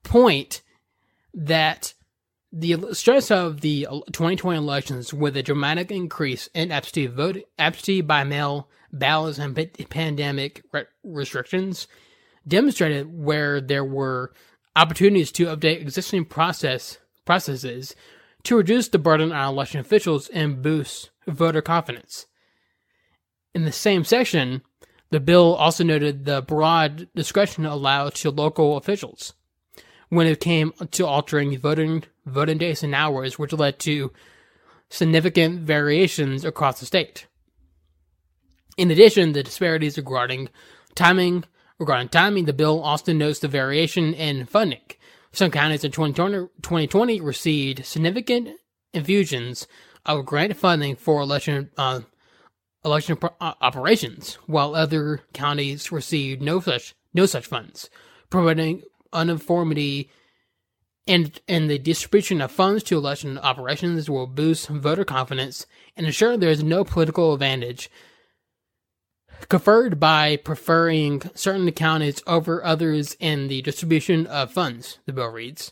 [0.04, 0.62] point
[1.34, 1.94] that
[2.58, 8.24] The stress of the 2020 elections with a dramatic increase in absentee vote, absentee by
[8.24, 9.54] mail ballots and
[9.90, 11.86] pandemic re- restrictions
[12.48, 14.32] demonstrated where there were
[14.74, 17.94] opportunities to update existing process processes
[18.44, 22.26] to reduce the burden on election officials and boost voter confidence.
[23.54, 24.62] In the same section,
[25.12, 29.34] the bill also noted the broad discretion allowed to local officials
[30.10, 34.12] when it came to altering voting voting days and hours, which led to
[34.90, 37.28] significant variations across the state.
[38.78, 40.50] In addition, the disparities regarding
[40.96, 41.44] timing
[41.80, 44.82] regarding timing, the bill also notes the variation in funding.
[45.32, 48.58] Some counties in 2020, 2020 received significant
[48.94, 49.68] infusions
[50.06, 52.02] of grant funding for election uh,
[52.86, 57.90] election pro- uh, operations, while other counties received no such no such funds,
[58.30, 60.10] promoting uniformity
[61.08, 66.38] and and the distribution of funds to election operations will boost voter confidence and ensure
[66.38, 67.90] there is no political advantage
[69.50, 75.72] conferred by preferring certain counties over others in the distribution of funds, the bill reads.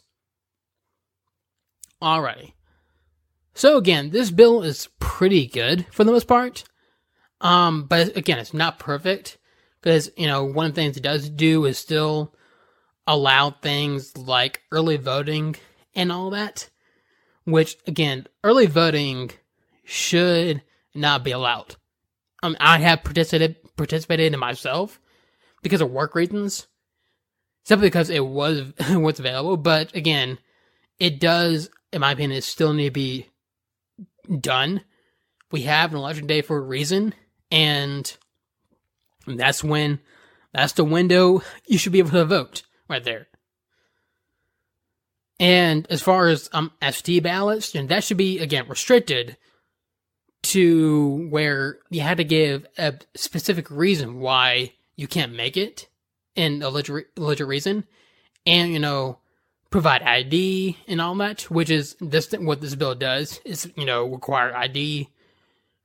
[2.02, 2.54] Alrighty.
[3.54, 6.64] So again, this bill is pretty good for the most part.
[7.44, 9.38] Um, but again, it's not perfect
[9.82, 12.34] because, you know, one of the things it does do is still
[13.06, 15.58] allow things like early voting
[15.94, 16.70] and all that,
[17.44, 19.32] which again, early voting
[19.84, 20.64] should
[20.96, 21.76] not be allowed.
[22.42, 25.00] Um, I have participated participated in myself
[25.62, 26.68] because of work reasons,
[27.64, 29.58] simply because it was what's available.
[29.58, 30.38] But again,
[31.00, 33.30] it does, in my opinion, it still need to be
[34.40, 34.82] done.
[35.52, 37.14] We have an election day for a reason,
[37.54, 38.18] and
[39.28, 40.00] that's when
[40.54, 43.28] that's the window you should be able to vote right there.
[45.40, 49.38] And as far as um ST ballots, and that should be again restricted
[50.44, 55.88] to where you had to give a specific reason why you can't make it,
[56.36, 57.86] and a legit, legit reason,
[58.46, 59.20] and you know
[59.70, 64.06] provide ID and all that, which is this what this bill does is you know
[64.06, 65.10] require ID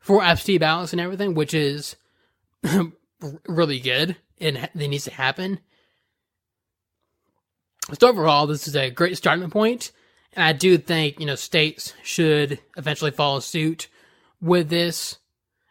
[0.09, 1.95] for absentee ballots and everything, which is
[3.47, 5.61] really good and it needs to happen.
[8.01, 9.93] So overall, this is a great starting point,
[10.33, 13.89] and I do think you know states should eventually follow suit
[14.41, 15.19] with this,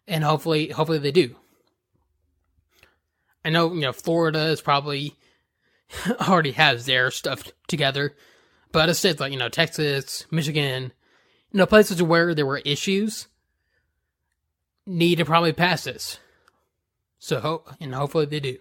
[0.08, 1.36] and hopefully, hopefully they do.
[3.44, 5.16] I know you know Florida is probably
[6.28, 8.16] already has their stuff together,
[8.72, 10.92] but it's states like you know Texas, Michigan,
[11.52, 13.28] you know places where there were issues
[14.88, 16.20] need to probably pass this.
[17.20, 18.58] So hope and hopefully they do.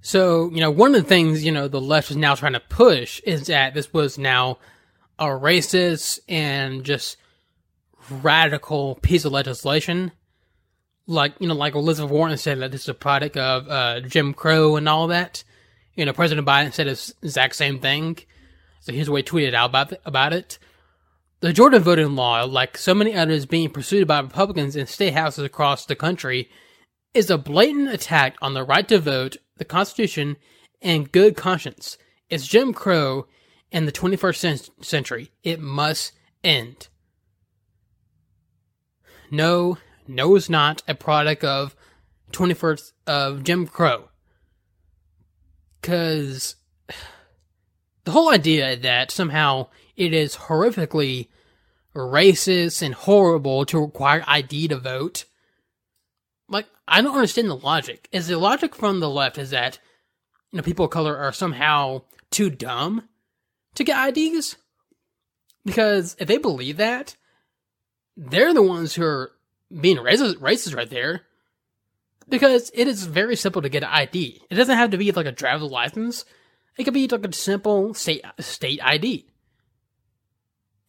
[0.00, 2.60] So, you know, one of the things, you know, the left is now trying to
[2.60, 4.58] push is that this was now
[5.18, 7.16] a racist and just
[8.10, 10.12] radical piece of legislation.
[11.06, 14.34] Like, you know, like Elizabeth Warren said that this is a product of uh, Jim
[14.34, 15.42] Crow and all that.
[15.94, 18.18] You know, President Biden said the exact same thing.
[18.80, 20.58] So here's what he tweeted out about, about it.
[21.40, 25.44] The Georgia voting law, like so many others being pursued by Republicans in state houses
[25.44, 26.50] across the country,
[27.14, 30.36] is a blatant attack on the right to vote, the Constitution,
[30.82, 31.96] and good conscience.
[32.28, 33.26] It's Jim Crow
[33.70, 35.30] in the 21st century.
[35.44, 36.88] It must end.
[39.30, 41.76] No, no, is not a product of
[42.32, 44.08] 21st of Jim Crow.
[45.80, 46.56] Because
[48.04, 51.26] the whole idea that somehow it is horrifically
[51.94, 55.24] racist and horrible to require ID to vote.
[56.48, 58.08] Like, I don't understand the logic.
[58.12, 59.80] Is the logic from the left is that,
[60.52, 63.08] you know, people of color are somehow too dumb
[63.74, 64.56] to get IDs?
[65.64, 67.16] Because if they believe that,
[68.16, 69.32] they're the ones who are
[69.80, 71.22] being racist, racist right there.
[72.28, 74.42] Because it is very simple to get an ID.
[74.48, 76.24] It doesn't have to be like a driver's license.
[76.76, 79.26] It could be like a simple state state ID.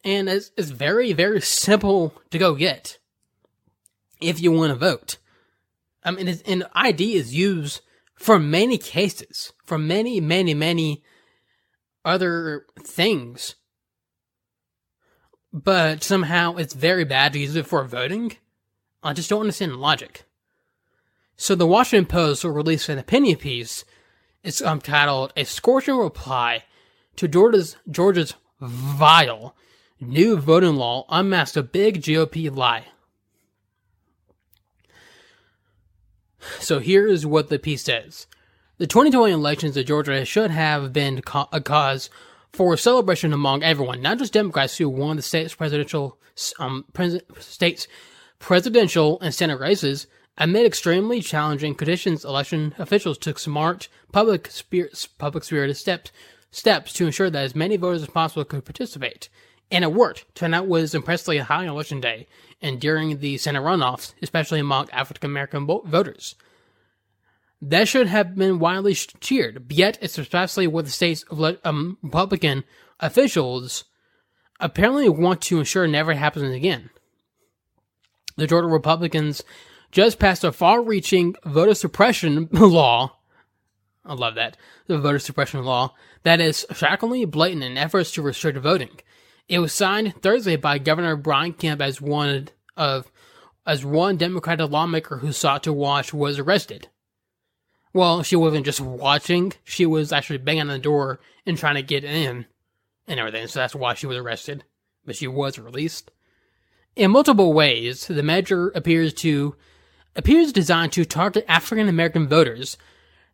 [0.04, 2.98] And it's, it's very, very simple to go get
[4.20, 5.18] if you want to vote.
[6.02, 7.82] I mean, an ID is used
[8.14, 11.02] for many cases, for many, many, many
[12.04, 13.56] other things.
[15.52, 18.36] But somehow it's very bad to use it for voting.
[19.02, 20.24] I just don't understand logic.
[21.36, 23.84] So the Washington Post will release an opinion piece.
[24.42, 26.64] It's um, titled "A Scorching Reply
[27.16, 29.56] to Georgia's Georgia's Vile
[30.00, 32.86] New Voting Law Unmasked a Big GOP Lie."
[36.58, 38.26] So here is what the piece says:
[38.78, 41.22] The 2020 elections in Georgia should have been
[41.52, 42.10] a cause
[42.52, 46.18] for celebration among everyone, not just Democrats who won the state's presidential
[46.58, 47.86] um, pres- state's
[48.38, 50.06] presidential and senate races.
[50.38, 56.10] Amid extremely challenging conditions, election officials took smart, public spirit, public spirited steps
[56.50, 59.28] steps to ensure that as many voters as possible could participate.
[59.70, 60.34] And it worked.
[60.34, 62.26] Turnout was impressively high on election day
[62.60, 66.34] and during the Senate runoffs, especially among African American voters.
[67.62, 71.24] That should have been widely cheered, yet it's precisely what the state's
[71.64, 72.64] um, Republican
[72.98, 73.84] officials
[74.58, 76.90] apparently want to ensure never happens again.
[78.36, 79.42] The Georgia Republicans
[79.92, 83.18] just passed a far reaching voter suppression law.
[84.04, 84.56] I love that.
[84.86, 89.00] The voter suppression law that is shockingly blatant in efforts to restrict voting.
[89.50, 93.10] It was signed Thursday by Governor Brian Kemp as one of
[93.66, 96.88] as one Democratic lawmaker who sought to watch was arrested.
[97.92, 101.82] Well, she wasn't just watching; she was actually banging on the door and trying to
[101.82, 102.46] get in,
[103.08, 103.48] and everything.
[103.48, 104.62] So that's why she was arrested.
[105.04, 106.12] But she was released.
[106.94, 109.56] In multiple ways, the measure appears to
[110.14, 112.76] appears designed to target African American voters,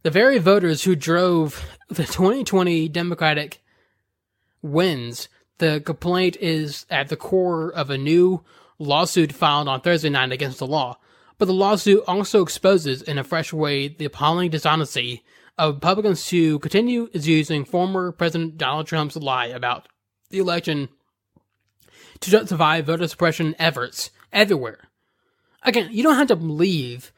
[0.02, 3.62] the very voters who drove the 2020 Democratic
[4.62, 5.28] wins
[5.58, 8.42] the complaint is at the core of a new
[8.78, 10.98] lawsuit filed on Thursday night against the law,
[11.38, 15.22] but the lawsuit also exposes in a fresh way the appalling dishonesty
[15.58, 19.88] of Republicans who continue using former President Donald Trump's lie about
[20.30, 20.88] the election
[22.20, 24.88] to justify voter suppression efforts everywhere.
[25.62, 27.12] Again, you don't have to believe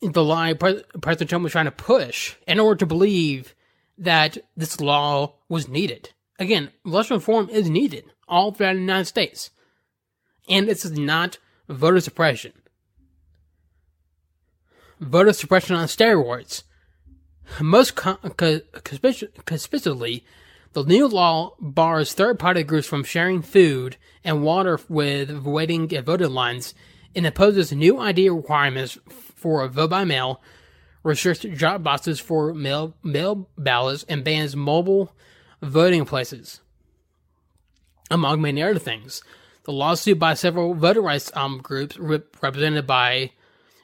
[0.00, 3.54] the lie President Trump was trying to push in order to believe
[3.98, 6.10] that this law was needed.
[6.40, 9.50] Again, election reform is needed all throughout the United States.
[10.48, 11.36] And this is not
[11.68, 12.52] voter suppression.
[14.98, 16.62] Voter suppression on steroids.
[17.60, 20.24] Most conspicuously,
[20.72, 26.30] the new law bars third party groups from sharing food and water with waiting voting
[26.30, 26.74] lines
[27.14, 30.40] and imposes new ID requirements for vote by mail,
[31.02, 35.14] restricts drop boxes for mail, mail ballots, and bans mobile
[35.62, 36.60] voting places,
[38.10, 39.22] among many other things.
[39.64, 43.32] The lawsuit by several voter rights um, groups, represented by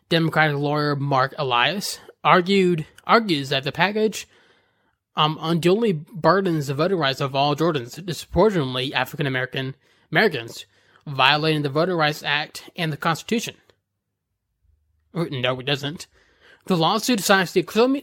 [0.08, 4.26] Democratic lawyer Mark Elias, argued argues that the package
[5.16, 9.74] um, unduly burdens the voting rights of all Georgians, disproportionately African American
[10.10, 10.66] Americans,
[11.06, 13.54] violating the Voter Rights Act and the Constitution.
[15.14, 16.06] No, it doesn't.
[16.66, 17.60] The lawsuit cites the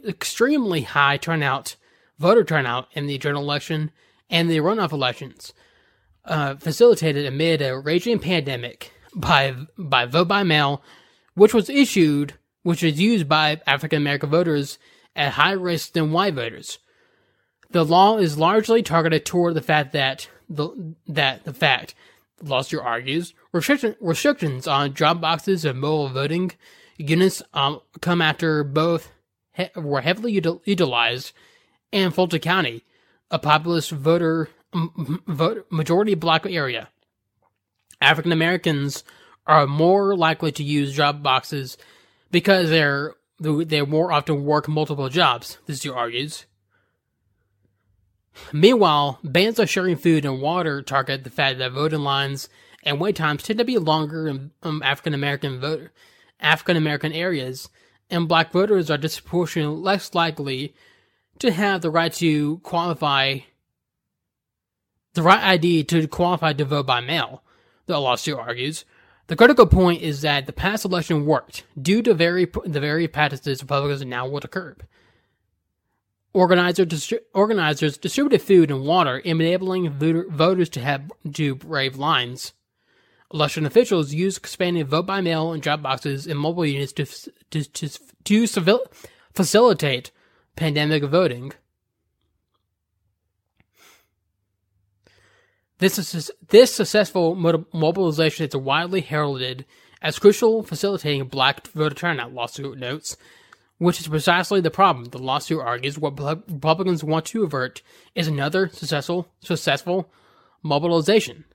[0.07, 1.76] extremely high turnout
[2.24, 3.91] voter turnout in the general election
[4.30, 5.51] and the runoff elections,
[6.24, 10.82] uh, facilitated amid a raging pandemic by by vote by mail,
[11.34, 14.80] which was issued, which was used by African American voters
[15.17, 16.80] at higher risk than white voters.
[17.71, 21.93] The law is largely targeted toward the fact that the that the fact,
[22.41, 26.53] lawsuit argues, restriction, restrictions on drop boxes and mobile voting
[26.97, 29.11] units um, come after both
[29.51, 31.34] he- were heavily util- utilized
[31.94, 32.84] and Fulton County,
[33.32, 36.89] a populous voter, vote, majority black area.
[38.02, 39.04] African Americans
[39.46, 41.78] are more likely to use drop boxes
[42.32, 45.58] because they're they more often work multiple jobs.
[45.66, 46.46] This your argues.
[48.52, 52.50] Meanwhile, bans on sharing food and water target the fact that voting lines
[52.84, 55.91] and wait times tend to be longer in um, African American voter
[56.39, 57.70] African American areas,
[58.10, 60.74] and black voters are disproportionately less likely
[61.44, 63.39] to have the right to qualify,
[65.14, 67.44] the right ID to qualify to vote by mail,
[67.86, 68.86] the lawsuit argues.
[69.28, 73.62] The critical point is that the past election worked due to very the very practices
[73.62, 74.86] Republicans now want to curb.
[76.34, 82.54] Organizer, distri- organizers distributed food and water, enabling voter- voters to have to brave lines.
[83.34, 87.06] Election officials used expanded vote by mail and drop boxes and mobile units to
[87.52, 88.88] to to, to civil-
[89.34, 90.12] facilitate
[90.56, 91.54] pandemic voting.
[95.80, 99.66] This, is, this successful mobilization is widely heralded
[100.01, 103.18] as crucial facilitating black voter turnout, lawsuit notes,
[103.80, 105.06] which is precisely the problem.
[105.06, 107.82] The lawsuit argues what Republicans want to avert
[108.16, 110.10] is another successful, successful
[110.62, 111.45] mobilization.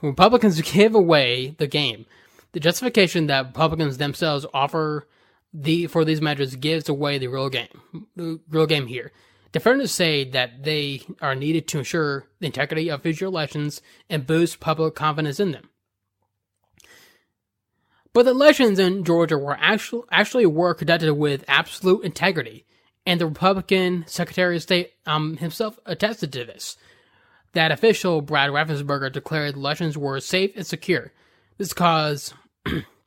[0.00, 2.06] Republicans give away the game.
[2.52, 5.06] The justification that Republicans themselves offer
[5.52, 7.68] the for these measures gives away the real game.
[8.16, 9.12] The real game here.
[9.50, 13.80] Defendants say that they are needed to ensure the integrity of future elections
[14.10, 15.70] and boost public confidence in them.
[18.12, 22.66] But the elections in Georgia were actually actually were conducted with absolute integrity,
[23.06, 26.76] and the Republican Secretary of State um, himself attested to this.
[27.52, 31.12] That official Brad Raffensperger declared the elections were safe and secure.
[31.56, 32.34] This caused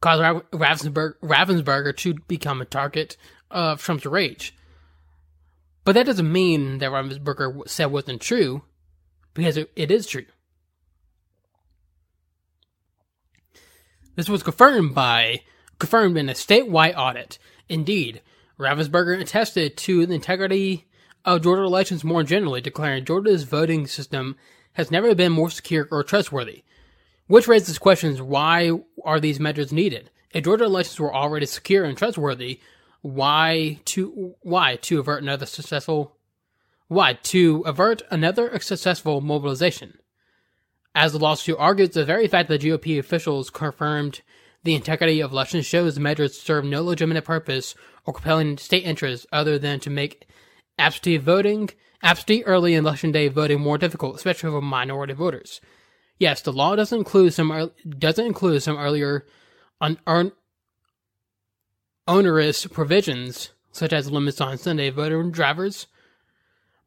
[0.00, 0.22] caused
[0.52, 3.16] Raffensperger, Raffensperger to become a target
[3.50, 4.54] uh, of Trump's rage.
[5.84, 8.62] But that doesn't mean that Raffensperger said wasn't true,
[9.34, 10.26] because it, is true.
[14.16, 15.42] This was confirmed by
[15.78, 17.38] confirmed in a statewide audit.
[17.68, 18.20] Indeed,
[18.58, 20.86] Raffensperger attested to the integrity
[21.24, 24.36] of Georgia elections more generally, declaring Georgia's voting system
[24.72, 26.64] has never been more secure or trustworthy.
[27.28, 28.72] Which raises questions why
[29.04, 30.10] are these measures needed?
[30.32, 32.60] If Georgia elections were already secure and trustworthy,
[33.02, 36.16] why to why to avert another successful
[36.88, 39.98] why to avert another successful mobilization?
[40.94, 44.22] As the lawsuit argues, the very fact that GOP officials confirmed
[44.64, 47.74] the integrity of elections shows measures serve no legitimate purpose
[48.06, 50.26] or compelling state interest other than to make
[50.78, 51.68] absentee voting,
[52.02, 55.60] absentee early election day voting more difficult, especially for minority voters.
[56.18, 59.26] Yes, the law doesn't include some doesn't include some earlier
[62.08, 65.86] onerous provisions such as limits on Sunday voter drivers,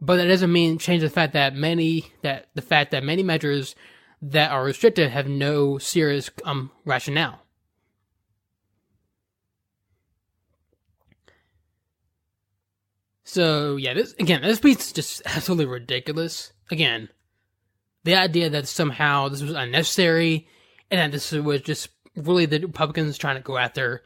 [0.01, 3.75] but that doesn't mean change the fact that many that the fact that many measures
[4.21, 7.41] that are restricted have no serious um, rationale.
[13.23, 16.51] So yeah, this again, this piece just absolutely ridiculous.
[16.69, 17.07] Again,
[18.03, 20.47] the idea that somehow this was unnecessary
[20.89, 24.03] and that this was just really the Republicans trying to go after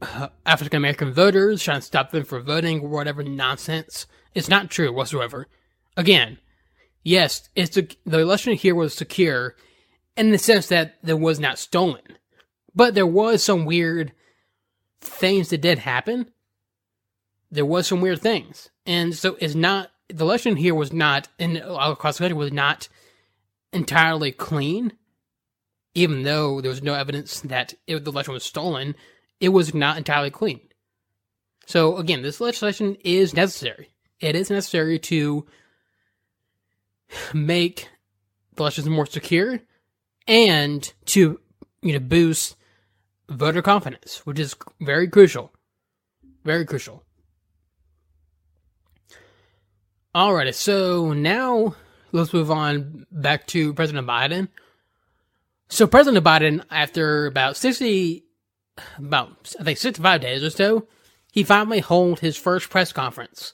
[0.00, 4.06] uh, African American voters, trying to stop them from voting, or whatever nonsense.
[4.34, 5.48] It's not true whatsoever.
[5.96, 6.38] Again,
[7.02, 9.56] yes, it's a, the election here was secure
[10.16, 12.02] in the sense that there was not stolen,
[12.74, 14.12] but there was some weird
[15.00, 16.30] things that did happen.
[17.50, 21.58] There was some weird things, and so it's not the election here was not, and
[21.58, 22.88] across the country was not
[23.72, 24.92] entirely clean,
[25.94, 28.94] even though there was no evidence that it, the election was stolen.
[29.40, 30.60] It was not entirely clean.
[31.66, 33.90] So again, this legislation is necessary.
[34.20, 35.46] It is necessary to
[37.32, 37.88] make
[38.54, 39.60] the elections more secure
[40.26, 41.40] and to
[41.82, 42.56] you know boost
[43.28, 45.52] voter confidence, which is very crucial.
[46.44, 47.04] Very crucial.
[50.18, 51.76] Alrighty, so now
[52.10, 54.48] let's move on back to President Biden.
[55.68, 58.24] So President Biden, after about sixty,
[58.96, 60.88] about I think sixty-five days or so,
[61.30, 63.52] he finally held his first press conference,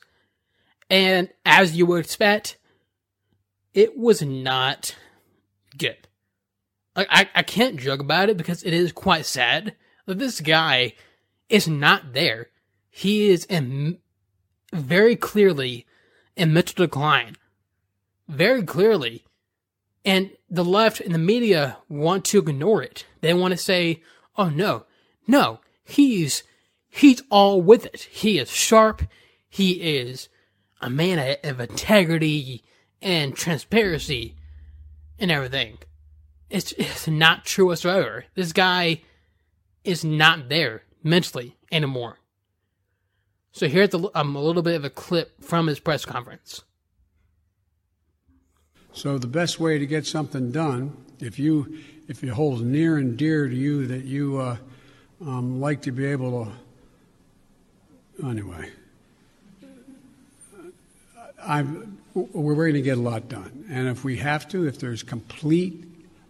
[0.89, 2.57] and as you would expect,
[3.75, 4.97] it was not
[5.77, 6.09] good.
[6.97, 10.95] Like I, I can't joke about it because it is quite sad that this guy
[11.51, 12.49] is not there.
[12.89, 13.99] He is in
[14.73, 15.85] very clearly
[16.37, 17.37] in mental decline.
[18.29, 19.25] Very clearly.
[20.05, 23.07] And the left and the media want to ignore it.
[23.21, 24.03] They want to say,
[24.37, 24.85] oh no,
[25.27, 26.43] no, he's,
[26.89, 28.03] he's all with it.
[28.11, 29.03] He is sharp.
[29.49, 30.29] He is
[30.81, 32.63] a man of integrity
[33.01, 34.35] and transparency
[35.19, 35.79] and everything.
[36.51, 38.27] It's, it's not true whatsoever.
[38.35, 39.03] This guy
[39.85, 42.19] is not there mentally anymore.
[43.55, 46.63] So here's a, um, a little bit of a clip from his press conference.
[48.93, 51.79] So the best way to get something done, if you
[52.09, 54.57] if it holds near and dear to you that you uh,
[55.21, 56.53] um, like to be able
[58.21, 58.71] to, anyway,
[61.43, 63.67] I'm, we're going to get a lot done.
[63.71, 65.85] And if we have to, if there's complete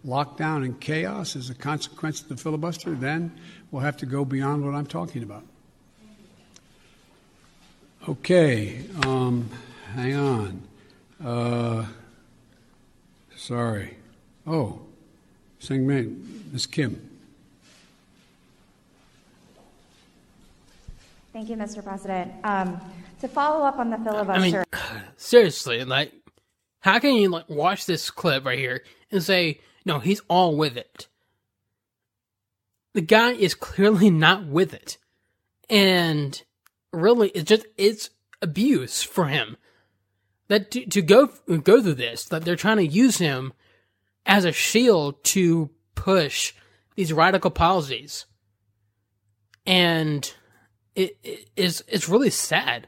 [0.05, 3.31] lockdown and chaos as a consequence of the filibuster, then
[3.71, 5.43] we'll have to go beyond what I'm talking about.
[8.07, 9.49] Okay, um,
[9.95, 10.61] hang on.
[11.23, 11.85] Uh,
[13.35, 13.97] sorry.
[14.45, 14.81] Oh,
[15.59, 16.67] Seung Min, Ms.
[16.67, 17.09] Kim.
[21.33, 21.83] Thank you, Mr.
[21.83, 22.31] President.
[22.43, 22.79] Um,
[23.21, 24.65] to follow up on the filibuster.
[24.71, 26.13] I mean, seriously, like,
[26.81, 30.77] how can you like watch this clip right here and say, no, he's all with
[30.77, 31.07] it?
[32.93, 34.99] The guy is clearly not with it.
[35.69, 36.41] And
[36.95, 38.09] really it's just it's
[38.41, 39.57] abuse for him.
[40.47, 43.53] That to, to go go through this, that they're trying to use him
[44.25, 46.53] as a shield to push
[46.95, 48.25] these radical policies,
[49.65, 50.33] and
[50.95, 52.87] it, it is it's really sad.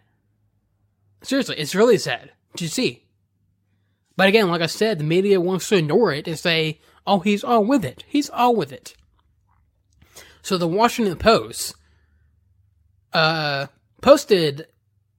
[1.24, 3.04] Seriously, it's really sad to see.
[4.16, 7.44] But again, like I said, the media wants to ignore it and say, "Oh, he's
[7.44, 8.04] all with it.
[8.08, 8.96] He's all with it."
[10.42, 11.76] So the Washington Post,
[13.14, 13.68] uh,
[14.08, 14.66] posted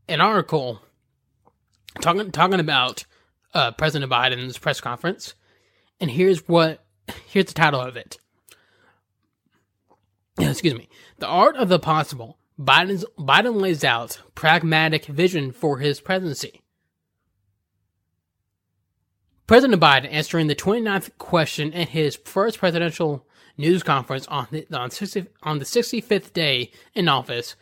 [0.09, 0.81] an article
[2.01, 3.05] talking talking about
[3.53, 5.35] uh, President Biden's press conference,
[6.01, 6.83] and here's what
[7.27, 8.17] here's the title of it.
[10.41, 10.89] Excuse me.
[11.19, 12.39] The art of the possible.
[12.59, 16.63] Biden's Biden lays out pragmatic vision for his presidency.
[19.47, 23.27] President Biden answering the 29th question in his first presidential
[23.59, 27.55] news conference on the, on, 60, on the 65th day in office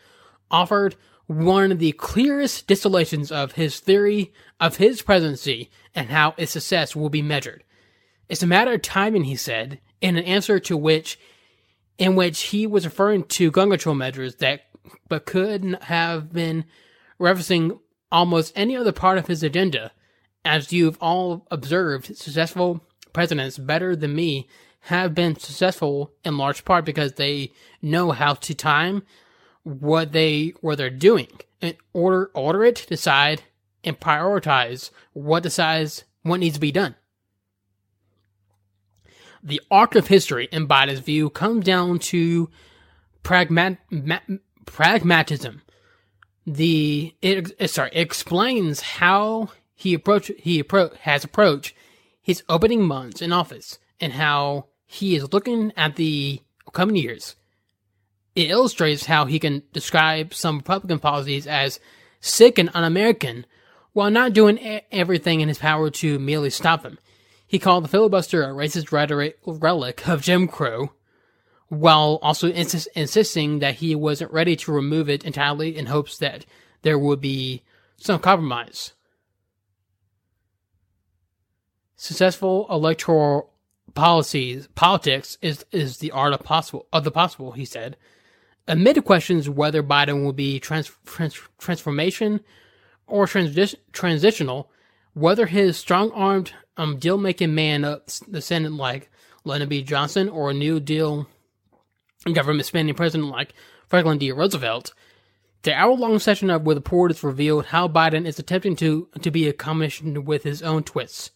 [0.52, 0.94] offered
[1.26, 6.94] one of the clearest distillations of his theory of his presidency and how its success
[6.94, 7.64] will be measured.
[8.28, 11.18] It's a matter of timing, he said, in an answer to which,
[11.98, 14.62] in which he was referring to gun control measures that,
[15.08, 16.64] but could have been
[17.18, 17.78] referencing
[18.12, 19.92] almost any other part of his agenda
[20.46, 22.80] as you've all observed, successful
[23.12, 24.46] presidents better than me
[24.82, 27.52] have been successful in large part because they
[27.82, 29.02] know how to time
[29.66, 31.26] what they what they're doing
[31.60, 33.42] and order order it, decide,
[33.82, 36.94] and prioritize what decides what needs to be done.
[39.42, 42.48] The arc of history, in Biden's view, comes down to
[43.24, 44.18] pragmat, ma,
[44.66, 45.62] pragmatism.
[46.46, 51.74] The it, eh, sorry it explains how he approach he appro- has approached
[52.22, 56.40] his opening months in office and how he is looking at the
[56.72, 57.34] coming years.
[58.36, 61.80] It illustrates how he can describe some Republican policies as
[62.20, 63.46] sick and un-American
[63.94, 66.98] while not doing everything in his power to merely stop them.
[67.46, 70.92] He called the filibuster a racist rhetoric relic of Jim Crow,
[71.68, 76.44] while also insist- insisting that he wasn't ready to remove it entirely in hopes that
[76.82, 77.62] there would be
[77.96, 78.92] some compromise.
[81.96, 83.54] Successful electoral
[83.94, 87.52] policies, politics is is the art of possible of the possible.
[87.52, 87.96] He said.
[88.68, 92.40] Amid questions whether Biden will be trans, trans, transformation
[93.06, 94.70] or transi- transitional,
[95.14, 99.08] whether his strong-armed um, deal-making man of the Senate like
[99.44, 99.82] Lyndon B.
[99.82, 101.26] Johnson or a New Deal
[102.32, 103.54] government spending president like
[103.86, 104.32] Franklin D.
[104.32, 104.92] Roosevelt,
[105.62, 109.52] the hour-long session of with reporters revealed how Biden is attempting to to be a
[109.52, 111.30] combination with his own twists.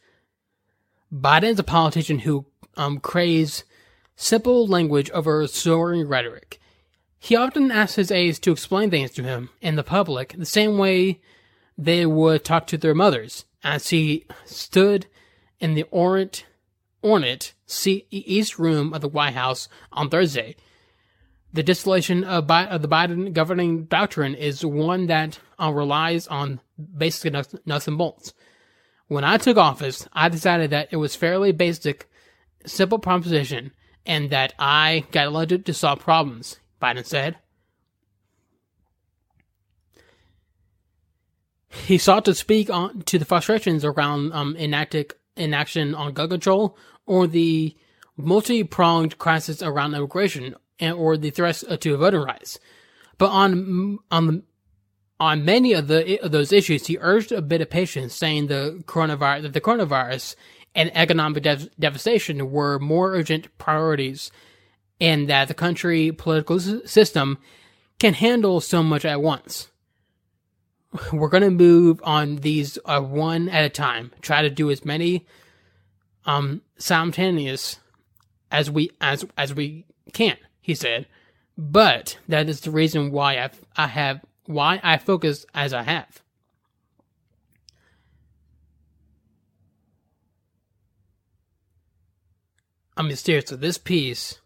[1.12, 3.64] Biden is a politician who um, craves
[4.16, 6.59] simple language over soaring rhetoric.
[7.22, 10.78] He often asks his aides to explain things to him in the public the same
[10.78, 11.20] way
[11.76, 15.06] they would talk to their mothers, as he stood
[15.60, 16.46] in the ornate,
[17.04, 17.52] ornate
[18.10, 20.56] East Room of the White House on Thursday.
[21.52, 26.60] The distillation of, Bi- of the Biden governing doctrine is one that uh, relies on
[26.96, 28.32] basic nuts, nuts and bolts.
[29.08, 32.08] When I took office, I decided that it was fairly basic,
[32.64, 33.72] simple proposition,
[34.06, 37.36] and that I got elected to solve problems, Biden said.
[41.68, 46.76] He sought to speak on to the frustrations around um, enacted inaction on gun control
[47.06, 47.76] or the
[48.16, 52.58] multi-pronged crisis around immigration and or the threats to voting rights.
[53.18, 54.42] But on on the
[55.20, 58.82] on many of the of those issues, he urged a bit of patience, saying the
[58.86, 60.34] coronavirus, that the coronavirus
[60.74, 64.30] and economic dev- devastation were more urgent priorities,
[65.00, 67.38] and that the country political system
[67.98, 69.68] can handle so much at once.
[71.12, 74.12] We're going to move on these uh, one at a time.
[74.20, 75.26] Try to do as many
[76.24, 77.78] um, simultaneous
[78.50, 80.36] as we as as we can.
[80.60, 81.06] He said,
[81.56, 86.22] but that is the reason why I've, I have why I focus as I have.
[92.96, 94.39] I'm mean, seriously, this piece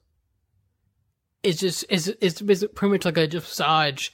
[1.44, 4.08] is just is it's, it's pretty much like a massage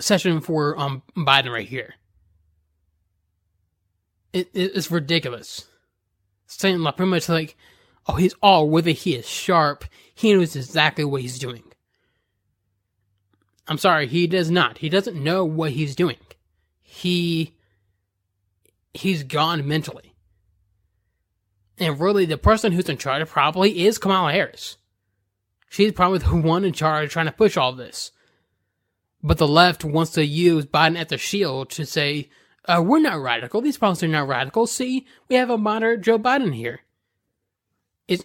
[0.00, 1.94] session for um Biden right here.
[4.32, 5.66] It, it it's ridiculous.
[6.46, 7.56] Saying like pretty much like,
[8.08, 8.98] oh, he's all it.
[8.98, 9.84] He is sharp.
[10.14, 11.62] He knows exactly what he's doing.
[13.68, 14.78] I'm sorry, he does not.
[14.78, 16.16] He doesn't know what he's doing.
[16.80, 17.54] He
[18.94, 20.09] he's gone mentally.
[21.80, 24.76] And really the person who's in charge probably is Kamala Harris.
[25.70, 28.12] She's probably the one in charge trying to push all this.
[29.22, 32.30] But the left wants to use Biden as a shield to say,
[32.66, 33.60] uh, we're not radical.
[33.60, 34.66] These policies are not radical.
[34.66, 36.80] See, we have a moderate Joe Biden here.
[38.06, 38.24] It's,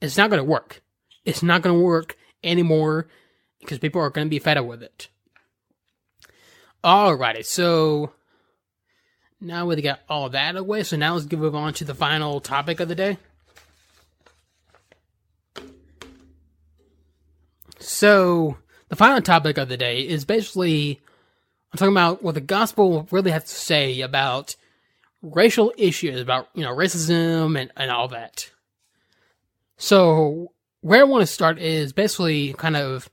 [0.00, 0.82] it's not going to work.
[1.24, 3.08] It's not going to work anymore
[3.60, 5.08] because people are going to be fed up with it.
[6.82, 8.12] Alrighty, so
[9.42, 10.84] now we got all that away.
[10.84, 13.18] So now let's move on to the final topic of the day.
[17.78, 18.56] So
[18.88, 21.00] the final topic of the day is basically
[21.72, 24.54] I'm talking about what the gospel really has to say about
[25.22, 28.50] racial issues, about you know racism and, and all that.
[29.76, 33.08] So where I want to start is basically kind of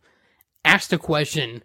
[0.66, 1.64] ask the question,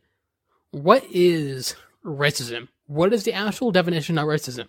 [0.71, 2.69] what is racism?
[2.87, 4.69] What is the actual definition of racism?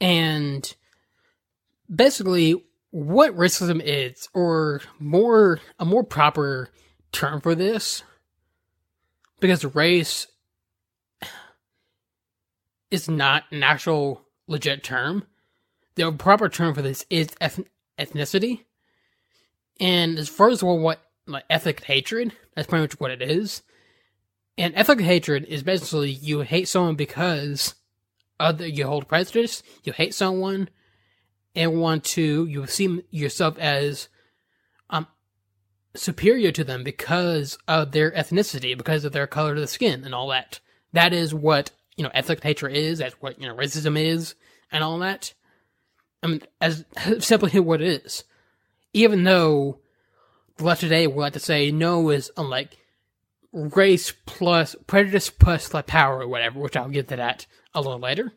[0.00, 0.74] And
[1.94, 6.70] basically what racism is, or more a more proper
[7.12, 8.02] term for this,
[9.38, 10.26] because race
[12.90, 15.24] is not an actual legit term.
[15.94, 17.28] The proper term for this is
[17.98, 18.64] ethnicity.
[19.78, 23.62] And as far as well, what like ethnic hatred, that's pretty much what it is.
[24.58, 27.74] And ethnic hatred is basically you hate someone because
[28.38, 30.68] other you hold prejudice, you hate someone,
[31.54, 34.08] and want to you see yourself as
[34.88, 35.06] um
[35.94, 40.14] superior to them because of their ethnicity, because of their color of the skin and
[40.14, 40.60] all that.
[40.92, 44.34] That is what, you know, ethnic hatred is, that's what, you know, racism is
[44.72, 45.34] and all that.
[46.22, 46.84] I mean, as
[47.20, 48.24] simply what it is.
[48.92, 49.78] Even though
[50.56, 52.76] the left today would like to say no is unlike
[53.52, 57.98] race plus prejudice plus like power or whatever, which I'll get to that a little
[57.98, 58.32] later.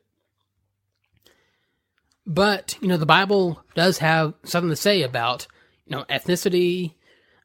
[2.26, 5.48] But, you know, the Bible does have something to say about,
[5.86, 6.96] you know, ethnicity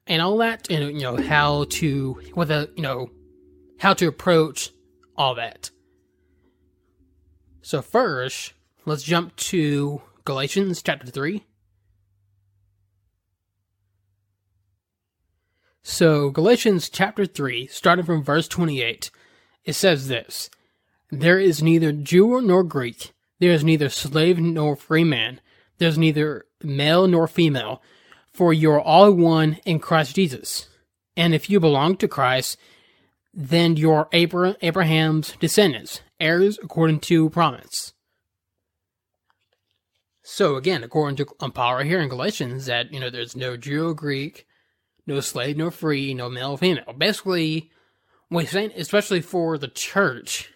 [0.07, 3.11] and all that, and, you know, how to, a, you know,
[3.79, 4.71] how to approach
[5.17, 5.71] all that.
[7.63, 8.55] So first,
[8.87, 11.45] let's jump to Galatians chapter 3.
[15.91, 19.11] So, Galatians chapter 3, starting from verse 28,
[19.65, 20.51] it says this
[21.11, 25.41] There is neither Jew nor Greek there is neither slave nor free man.
[25.79, 27.83] There is neither male nor female,
[28.33, 30.69] for you are all one in Christ Jesus.
[31.17, 32.59] And if you belong to Christ,
[33.33, 37.93] then you are Abraham's descendants, heirs according to promise.
[40.23, 43.57] So again, according to um, Paul right here in Galatians, that you know there's no
[43.57, 44.47] Jew or Greek,
[45.09, 46.93] no slave nor free, no male or female.
[46.97, 47.71] Basically,
[48.29, 50.53] what he's saying, especially for the church,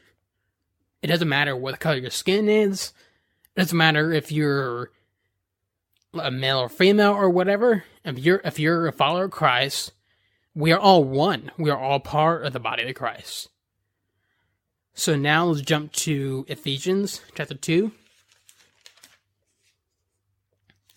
[1.01, 2.93] it doesn't matter what color your skin is.
[3.57, 4.91] It doesn't matter if you're
[6.15, 7.85] a male or female or whatever.
[8.05, 9.93] If you're if you're a follower of Christ,
[10.55, 11.51] we are all one.
[11.57, 13.49] We are all part of the body of Christ.
[14.95, 17.93] So now let's jump to Ephesians chapter two.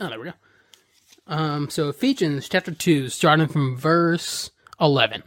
[0.02, 0.34] Oh, there we go.
[1.28, 5.24] Um, so Ephesians chapter two, starting from verse eleven,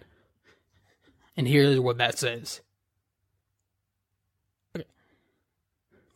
[1.37, 2.61] and here's what that says.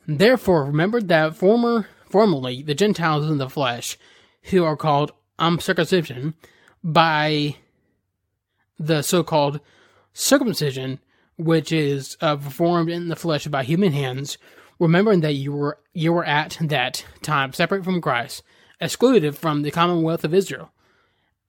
[0.07, 3.99] Therefore, remember that former, formerly the Gentiles in the flesh,
[4.45, 6.35] who are called uncircumcision
[6.85, 7.57] by
[8.79, 9.61] the so-called
[10.13, 10.99] circumcision,
[11.37, 14.39] which is uh, performed in the flesh by human hands,
[14.79, 18.43] remembering that you were you were at that time separate from Christ,
[18.83, 20.71] excluded from the commonwealth of Israel,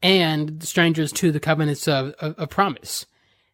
[0.01, 3.05] and strangers to the covenants of, of, of promise,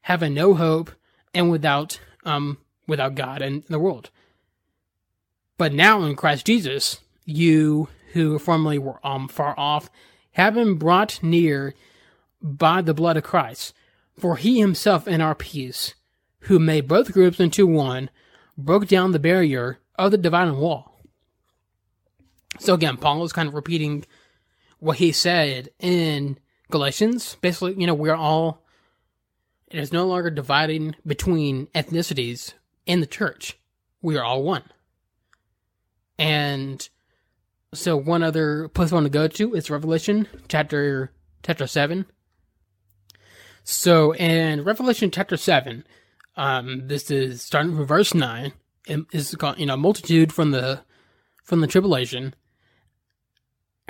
[0.02, 0.92] having no hope
[1.34, 4.12] and without um without God and the world.
[5.58, 9.90] But now in Christ Jesus, you who formerly were um, far off
[10.32, 11.76] have been brought near
[12.42, 13.74] by the blood of Christ.
[14.18, 15.96] For he himself in our peace,
[16.42, 18.10] who made both groups into one,
[18.58, 20.89] broke down the barrier of the dividing wall.
[22.60, 24.06] So again, Paul is kind of repeating
[24.80, 26.38] what he said in
[26.72, 27.38] Galatians.
[27.42, 28.64] Basically, you know, we're all,
[29.70, 32.54] it is no longer dividing between ethnicities
[32.86, 33.58] in the church.
[34.02, 34.64] We are all one.
[36.18, 36.88] And
[37.74, 41.12] so one other place I want to go to is Revelation chapter
[41.44, 42.06] chapter seven.
[43.64, 45.86] So in Revelation chapter seven,
[46.36, 48.54] um, this is starting from verse nine.
[48.88, 50.82] It is called you know multitude from the
[51.44, 52.34] from the tribulation.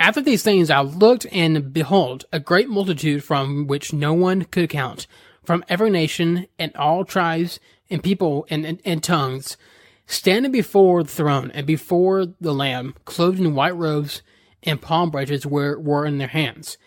[0.00, 4.70] After these things I looked, and behold, a great multitude from which no one could
[4.70, 5.06] count,
[5.44, 9.58] from every nation and all tribes and people and, and, and tongues,
[10.06, 14.22] standing before the throne and before the Lamb, clothed in white robes
[14.62, 16.78] and palm branches were, were in their hands.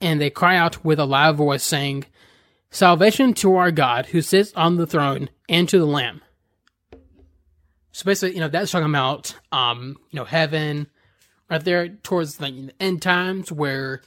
[0.00, 2.06] And they cry out with a loud voice, saying,
[2.70, 6.22] Salvation to our God who sits on the throne and to the Lamb.
[7.92, 10.88] So basically, you know, that's talking about, um, you know, heaven,
[11.50, 14.02] right there towards like, the end times where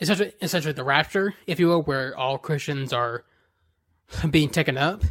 [0.00, 3.24] essentially, essentially the rapture, if you will, where all Christians are
[4.30, 5.02] being taken up.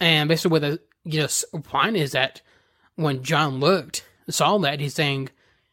[0.00, 2.42] And basically, what the you know, point is that
[2.96, 5.30] when John looked, saw that, he's saying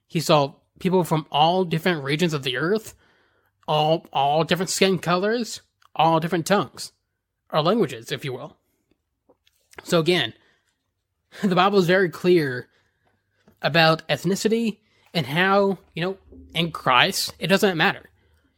[0.07, 2.95] he saw people from all different regions of the earth,
[3.67, 5.61] all all different skin colors,
[5.95, 6.91] all different tongues
[7.51, 8.57] or languages, if you will.
[9.84, 10.34] So again,
[11.43, 12.67] the Bible is very clear
[13.62, 14.80] about ethnicity
[15.14, 16.18] and how, you know,
[16.53, 18.09] in Christ, it doesn't matter.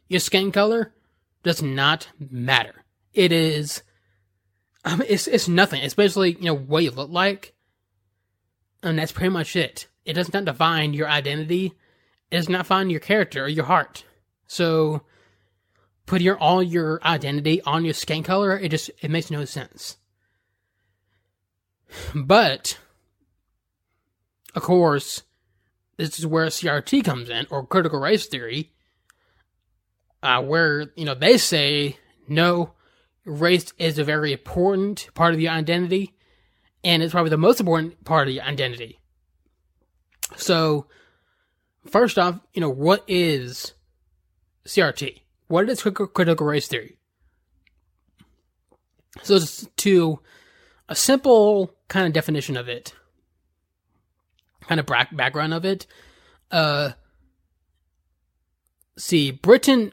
[0.08, 0.92] Your skin color
[1.42, 2.84] does not matter.
[3.12, 3.82] It is,
[4.84, 5.82] um, it's, it's nothing.
[5.82, 7.54] It's basically, you know, what you look like.
[8.82, 9.88] And that's pretty much it.
[10.04, 11.72] It does not define your identity.
[12.30, 14.04] It does not define your character or your heart.
[14.46, 15.02] So,
[16.06, 19.96] put your all your identity on your skin color, it just it makes no sense.
[22.14, 22.78] But
[24.54, 25.22] of course,
[25.96, 28.72] this is where CRT comes in, or critical race theory,
[30.22, 31.98] uh, where you know they say
[32.28, 32.72] no,
[33.24, 36.14] race is a very important part of your identity,
[36.82, 38.98] and it's probably the most important part of your identity.
[40.36, 40.86] So,
[41.86, 43.74] first off, you know what is
[44.66, 45.22] CRT?
[45.48, 46.96] What is critical race theory?
[49.22, 49.38] So,
[49.76, 50.20] to
[50.88, 52.94] a simple kind of definition of it,
[54.68, 55.86] kind of background of it.
[56.50, 56.90] Uh,
[58.96, 59.92] see, Britain,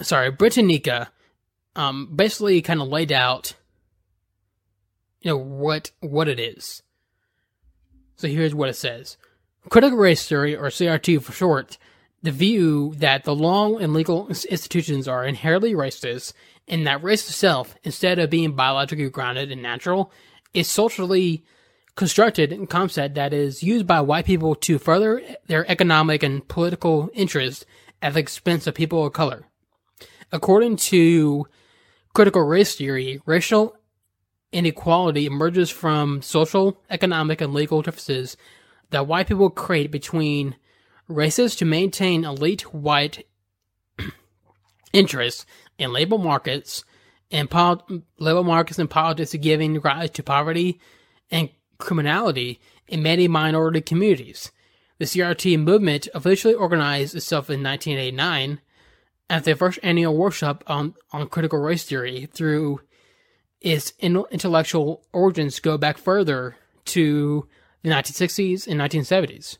[0.00, 1.10] sorry, Britannica,
[1.74, 3.54] um, basically kind of laid out,
[5.20, 6.82] you know, what what it is.
[8.16, 9.16] So here's what it says:
[9.68, 11.78] Critical race theory, or CRT for short,
[12.22, 16.32] the view that the law and legal institutions are inherently racist,
[16.66, 20.10] and that race itself, instead of being biologically grounded and natural,
[20.54, 21.44] is socially
[21.96, 27.10] constructed and concept that is used by white people to further their economic and political
[27.14, 27.64] interests
[28.02, 29.46] at the expense of people of color.
[30.30, 31.46] According to
[32.14, 33.76] critical race theory, racial
[34.52, 38.36] inequality emerges from social, economic, and legal differences
[38.90, 40.54] that white people create between
[41.08, 43.26] races to maintain elite white
[44.92, 45.46] interests
[45.78, 46.84] in labor markets
[47.30, 47.86] and pol-
[48.18, 50.80] labor markets and politics giving rise to poverty
[51.30, 54.52] and criminality in many minority communities.
[54.98, 58.60] The CRT movement officially organized itself in 1989
[59.28, 62.80] at the first annual workshop on, on critical race theory through
[63.60, 67.48] its intellectual origins go back further to
[67.82, 69.58] the 1960s and 1970s.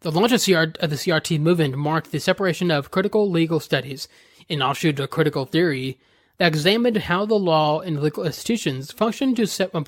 [0.00, 4.06] The launch of, CR, of the CRT movement marked the separation of critical legal studies,
[4.50, 5.98] an offshoot of critical theory,
[6.38, 9.84] that examined how the law and legal institutions function to set, um,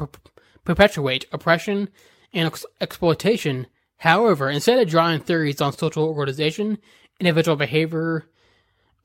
[0.64, 1.88] perpetuate oppression
[2.32, 3.66] and ex- exploitation.
[3.98, 6.78] However, instead of drawing theories on social organization,
[7.18, 8.26] individual behavior,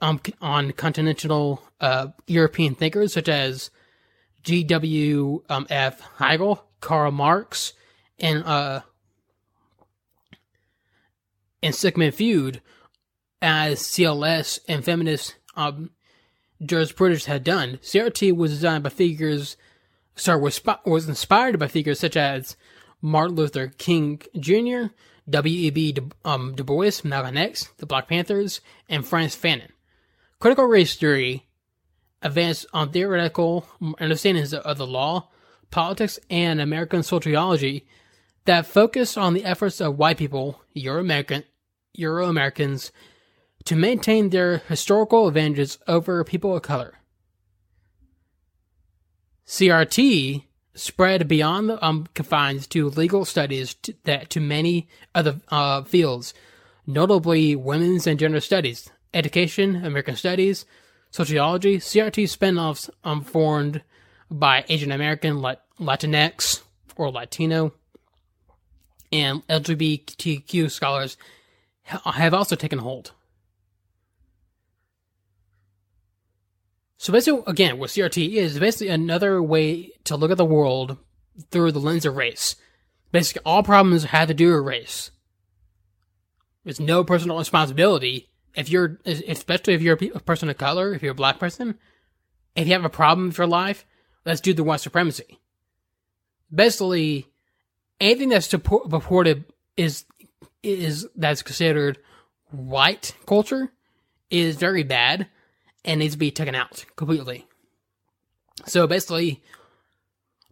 [0.02, 3.70] um, on continental uh, European thinkers such as
[4.44, 5.44] G.W.
[5.50, 6.02] Um, F.
[6.18, 7.74] Hegel, Karl Marx,
[8.20, 8.82] and uh,
[11.62, 12.62] and Sigmund Freud,
[13.42, 15.92] as CLS and feminist um,
[16.64, 17.80] jurisprudence had done.
[17.82, 19.58] CRT was designed by figures
[20.16, 22.56] sorry, was, was inspired by figures such as
[23.02, 24.94] Martin Luther King Jr.,
[25.30, 25.92] W.E.B.
[25.94, 29.70] Du, um, Du Bois, Malcolm X, the Black Panthers, and Frantz Fanon.
[30.40, 31.48] Critical race theory
[32.22, 33.68] advanced on theoretical
[34.00, 35.30] understandings of the law,
[35.70, 37.86] politics, and American sociology
[38.46, 41.44] that focused on the efforts of white people, Euro-American,
[41.94, 42.92] Euro-Americans,
[43.66, 46.96] to maintain their historical advantages over people of color.
[49.46, 55.84] CRT spread beyond the um, confines to legal studies to, that to many other uh,
[55.84, 56.34] fields,
[56.88, 60.66] notably women's and gender studies, education, American studies,
[61.10, 61.78] sociology.
[61.78, 63.82] CRT spinoffs um, formed
[64.30, 65.42] by Asian American,
[65.80, 66.62] Latinx,
[66.96, 67.74] or Latino,
[69.12, 71.18] and LGBTQ scholars
[71.84, 73.12] have also taken hold.
[77.02, 81.00] So basically, again, what CRT is basically another way to look at the world
[81.50, 82.56] through the lens of race.
[83.12, 85.10] Basically, all problems have to do with race.
[86.64, 91.14] There's no personal responsibility if you're, especially if you're a person of color, if you're
[91.14, 91.80] a black person.
[92.56, 93.84] If you have a problem with your life,
[94.24, 95.40] let's do the white supremacy.
[96.54, 97.26] Basically,
[98.00, 99.46] anything that's purported
[99.76, 100.06] is
[100.62, 101.98] is that's considered
[102.52, 103.72] white culture
[104.30, 105.28] is very bad
[105.84, 107.48] and needs to be taken out completely.
[108.66, 109.42] So basically,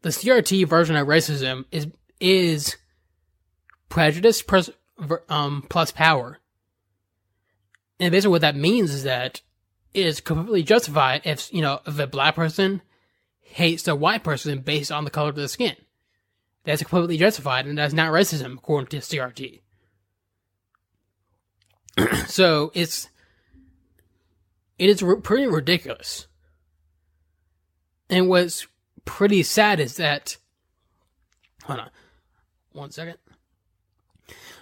[0.02, 1.88] the CRT version of racism is
[2.20, 2.76] is
[3.88, 4.70] prejudice plus,
[5.30, 6.40] um, plus power.
[8.00, 9.42] And basically, what that means is that
[9.94, 12.82] it is completely justified if you know if a black person
[13.42, 15.76] hates a white person based on the color of their skin.
[16.64, 19.62] That's completely justified, and that's not racism according to CRT.
[22.28, 23.10] so it's
[24.80, 26.28] it is r- pretty ridiculous.
[28.10, 28.66] And what's
[29.06, 30.38] pretty sad is that
[31.64, 31.90] hold on
[32.72, 33.18] one second.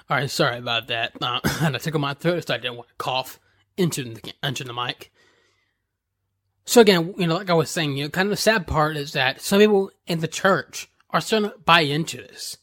[0.09, 1.13] All right, sorry about that.
[1.22, 3.39] Uh, I took on my throat, so I didn't want to cough
[3.78, 5.11] into the into the mic.
[6.65, 8.97] So again, you know, like I was saying, you know, kind of the sad part
[8.97, 12.57] is that some people in the church are starting to buy into this.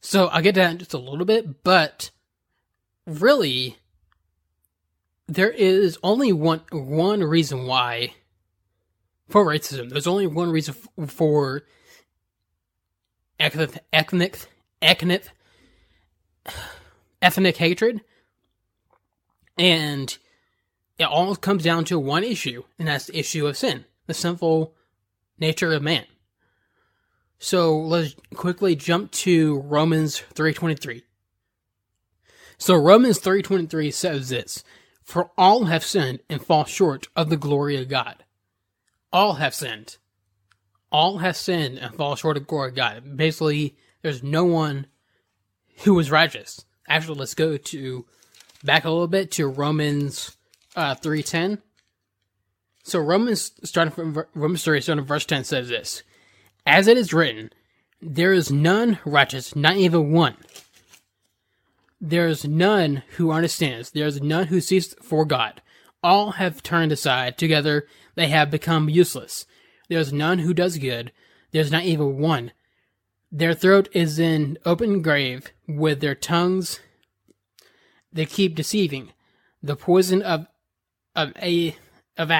[0.00, 2.10] So I'll get to that in just a little bit, but
[3.06, 3.78] really,
[5.26, 8.14] there is only one one reason why
[9.28, 9.90] for racism.
[9.90, 10.74] There's only one reason
[11.06, 11.62] for
[13.38, 14.38] ethnic ethnic
[14.82, 15.28] ethnic
[17.22, 18.02] ethnic hatred,
[19.58, 20.16] and
[20.98, 24.74] it all comes down to one issue, and that's the issue of sin, the sinful
[25.38, 26.04] nature of man.
[27.38, 31.02] So let's quickly jump to Romans 3:23.
[32.58, 34.62] So Romans 3:23 says this,
[35.04, 38.24] "For all have sinned and fall short of the glory of God."
[39.12, 39.98] All have sinned.
[40.90, 43.16] All have sinned and fall short of the glory of God.
[43.16, 44.86] Basically, there's no one
[45.84, 46.64] who is righteous.
[46.88, 48.06] Actually, let's go to
[48.64, 50.36] back a little bit to Romans
[50.76, 51.62] uh, 3:10.
[52.82, 56.02] So Romans starting from Romans 3 starting verse 10 says this.
[56.66, 57.50] As it is written,
[58.00, 60.36] there is none righteous, not even one.
[62.06, 63.90] There is none who understands.
[63.90, 65.62] There is none who seeks for God.
[66.02, 67.38] All have turned aside.
[67.38, 69.46] Together they have become useless.
[69.88, 71.12] There is none who does good.
[71.50, 72.52] There is not even one.
[73.32, 75.48] Their throat is in open grave.
[75.66, 76.78] With their tongues
[78.12, 79.14] they keep deceiving.
[79.62, 80.46] The poison of
[81.16, 81.74] of a
[82.18, 82.30] of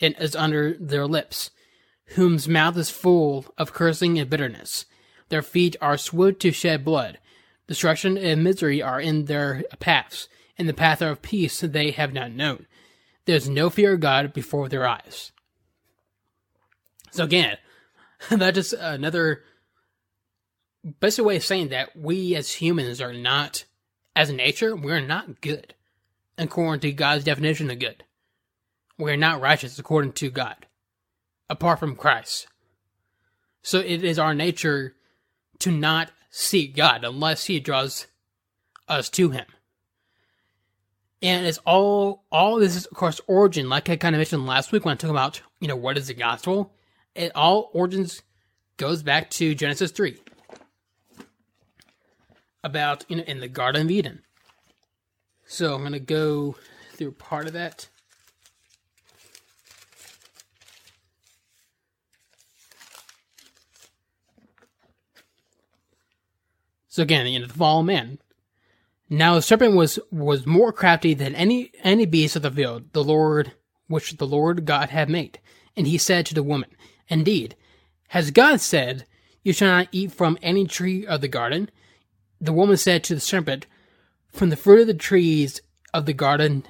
[0.00, 1.52] is under their lips
[2.16, 4.84] whose mouth is full of cursing and bitterness.
[5.28, 7.18] Their feet are swift to shed blood.
[7.66, 10.28] Destruction and misery are in their paths.
[10.56, 12.66] In the path of peace they have not known.
[13.24, 15.32] There is no fear of God before their eyes.
[17.10, 17.58] So again,
[18.30, 19.42] that is another
[21.00, 23.64] basic way of saying that we as humans are not,
[24.14, 25.74] as nature, we're not good,
[26.38, 28.04] according to God's definition of good.
[28.98, 30.66] We're not righteous according to God
[31.48, 32.46] apart from Christ.
[33.62, 34.94] So it is our nature
[35.60, 38.06] to not seek God unless He draws
[38.88, 39.46] us to Him.
[41.22, 44.70] And it's all all this is of course origin, like I kind of mentioned last
[44.70, 46.74] week when I talked about, you know, what is the gospel?
[47.14, 48.22] It all origins
[48.76, 50.18] goes back to Genesis three.
[52.62, 54.22] About, you know, in the Garden of Eden.
[55.46, 56.56] So I'm gonna go
[56.92, 57.88] through part of that.
[66.96, 68.18] So again, you know, the fall of man.
[69.10, 73.04] Now the serpent was was more crafty than any any beast of the field, the
[73.04, 73.52] Lord
[73.86, 75.38] which the Lord God had made.
[75.76, 76.70] And he said to the woman,
[77.08, 77.54] Indeed,
[78.08, 79.04] has God said,
[79.42, 81.70] You shall not eat from any tree of the garden?
[82.40, 83.66] The woman said to the serpent,
[84.32, 85.60] From the fruit of the trees
[85.92, 86.64] of the garden,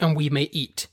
[0.00, 0.88] and we may eat.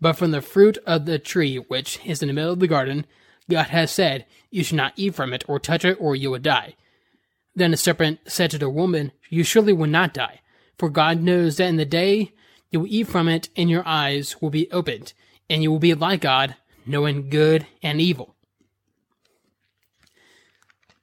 [0.00, 3.04] But from the fruit of the tree which is in the middle of the garden,
[3.50, 6.38] God has said, You shall not eat from it, or touch it, or you will
[6.38, 6.76] die.
[7.56, 10.40] Then the serpent said to the woman, You surely will not die,
[10.76, 12.32] for God knows that in the day
[12.70, 15.12] you will eat from it, and your eyes will be opened,
[15.48, 18.34] and you will be like God, knowing good and evil.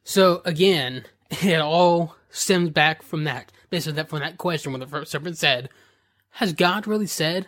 [0.03, 3.51] So again, it all stems back from that.
[3.69, 5.69] Basically, that from that question when the first serpent said,
[6.31, 7.47] "Has God really said?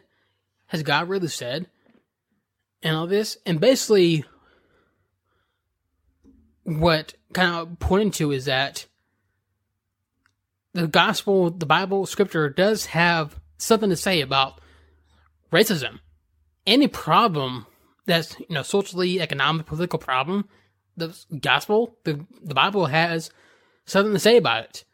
[0.67, 1.67] Has God really said?"
[2.81, 4.23] And all this, and basically,
[6.63, 8.85] what kind of pointing to is that
[10.73, 14.59] the gospel, the Bible, scripture does have something to say about
[15.51, 15.99] racism.
[16.65, 17.67] Any problem
[18.05, 20.47] that's, you know, socially, economic, political problem,
[20.97, 23.31] the gospel, the, the Bible has
[23.85, 24.85] something to say about it.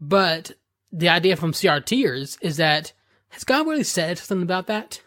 [0.00, 0.52] But
[0.92, 2.92] the idea from CRTers is that
[3.30, 5.02] has God really said something about that?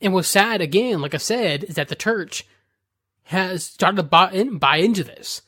[0.00, 2.46] And what's sad, again, like I said, is that the church
[3.24, 5.42] has started to buy, in, buy into this,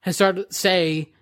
[0.00, 1.12] has started to say,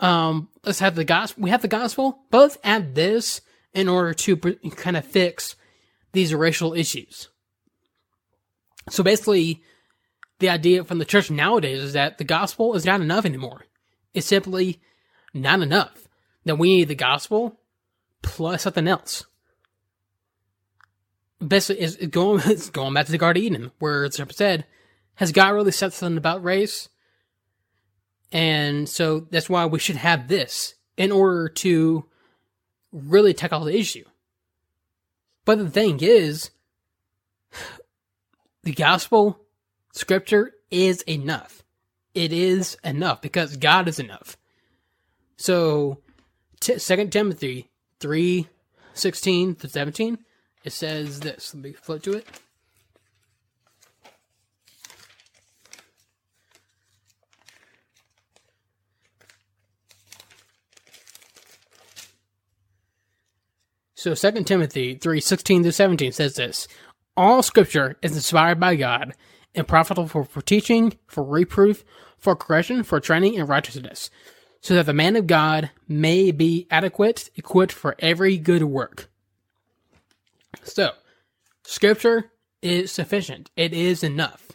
[0.00, 1.42] um, let's have the gospel.
[1.42, 3.40] We have the gospel, let's add this
[3.72, 5.56] in order to kind of fix
[6.12, 7.28] these racial issues.
[8.90, 9.62] So basically,
[10.38, 13.64] the idea from the church nowadays is that the gospel is not enough anymore.
[14.12, 14.80] It's simply
[15.32, 16.08] not enough.
[16.44, 17.58] That we need the gospel
[18.22, 19.24] plus something else.
[21.46, 24.66] Basically, is going it's going back to the Garden of Eden, where it's said,
[25.16, 26.88] "Has God really said something about race?"
[28.34, 32.04] And so that's why we should have this in order to
[32.92, 34.04] really tackle the issue.
[35.44, 36.50] But the thing is,
[38.64, 39.38] the gospel,
[39.92, 41.62] scripture is enough.
[42.12, 44.36] It is enough because God is enough.
[45.36, 46.00] So,
[46.60, 47.70] 2 Timothy
[48.00, 48.48] 3
[48.94, 50.18] 16 to 17,
[50.64, 51.54] it says this.
[51.54, 52.26] Let me flip to it.
[64.04, 66.68] So 2 Timothy 3 16 to 17 says this
[67.16, 69.14] All scripture is inspired by God
[69.54, 71.86] and profitable for, for teaching, for reproof,
[72.18, 74.10] for correction, for training in righteousness,
[74.60, 79.08] so that the man of God may be adequate, equipped for every good work.
[80.62, 80.90] So,
[81.62, 82.30] scripture
[82.60, 83.50] is sufficient.
[83.56, 84.52] It is enough.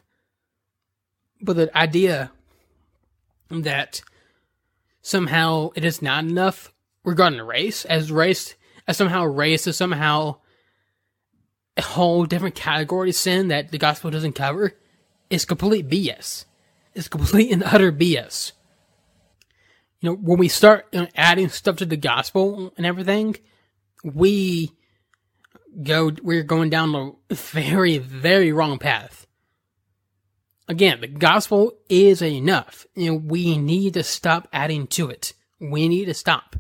[1.41, 2.29] But the idea
[3.49, 4.01] that
[5.01, 6.71] somehow it is not enough
[7.03, 8.53] regarding race, as race
[8.89, 10.35] as somehow race is somehow
[11.77, 14.73] a whole different category of sin that the gospel doesn't cover
[15.29, 16.45] is complete BS.
[16.95, 18.51] It's complete and utter BS.
[19.99, 23.35] You know, when we start you know, adding stuff to the gospel and everything,
[24.03, 24.71] we
[25.83, 29.27] go, we're going down a very, very wrong path.
[30.67, 32.87] Again, the gospel is enough.
[32.95, 35.33] and we need to stop adding to it.
[35.59, 36.55] We need to stop.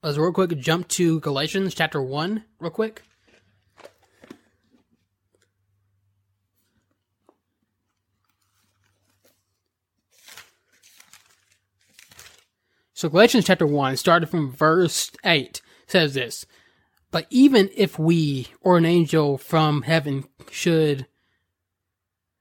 [0.00, 3.02] Let's real quick jump to Galatians chapter 1, real quick.
[12.94, 16.46] So Galatians chapter 1, started from verse 8, says this
[17.10, 21.08] But even if we or an angel from heaven should,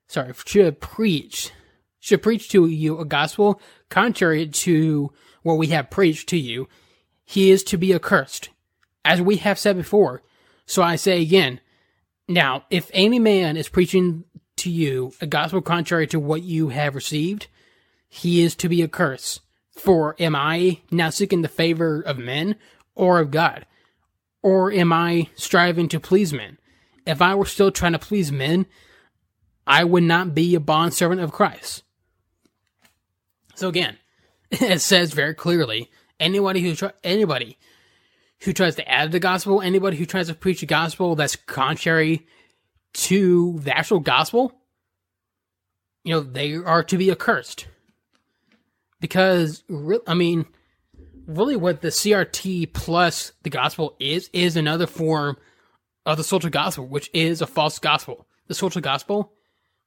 [0.08, 1.50] sorry, should preach,
[2.00, 6.68] should preach to you a gospel contrary to what we have preached to you,
[7.30, 8.48] he is to be accursed,
[9.04, 10.22] as we have said before.
[10.66, 11.60] So I say again,
[12.26, 14.24] now, if any man is preaching
[14.56, 17.48] to you a gospel contrary to what you have received,
[18.08, 19.42] he is to be accursed.
[19.72, 22.56] For am I now seeking the favor of men
[22.96, 23.66] or of God?
[24.42, 26.58] Or am I striving to please men?
[27.06, 28.68] If I were still trying to please men,
[29.66, 31.84] I would not be a bondservant of Christ.
[33.56, 33.98] So again,
[34.52, 37.58] it says very clearly anybody who try, anybody
[38.42, 42.28] who tries to add the gospel, anybody who tries to preach a gospel that's contrary
[42.94, 44.54] to the actual gospel,
[46.04, 47.68] you know, they are to be accursed.
[49.00, 49.64] Because,
[50.08, 50.46] I mean,
[51.28, 55.38] really what the CRT plus the gospel is, is another form
[56.06, 58.28] of the social gospel, which is a false gospel.
[58.48, 59.34] The social gospel,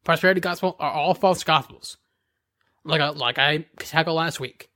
[0.04, 1.96] prosperity gospel are all false gospels.
[2.84, 4.70] Like I, like I tackled last week.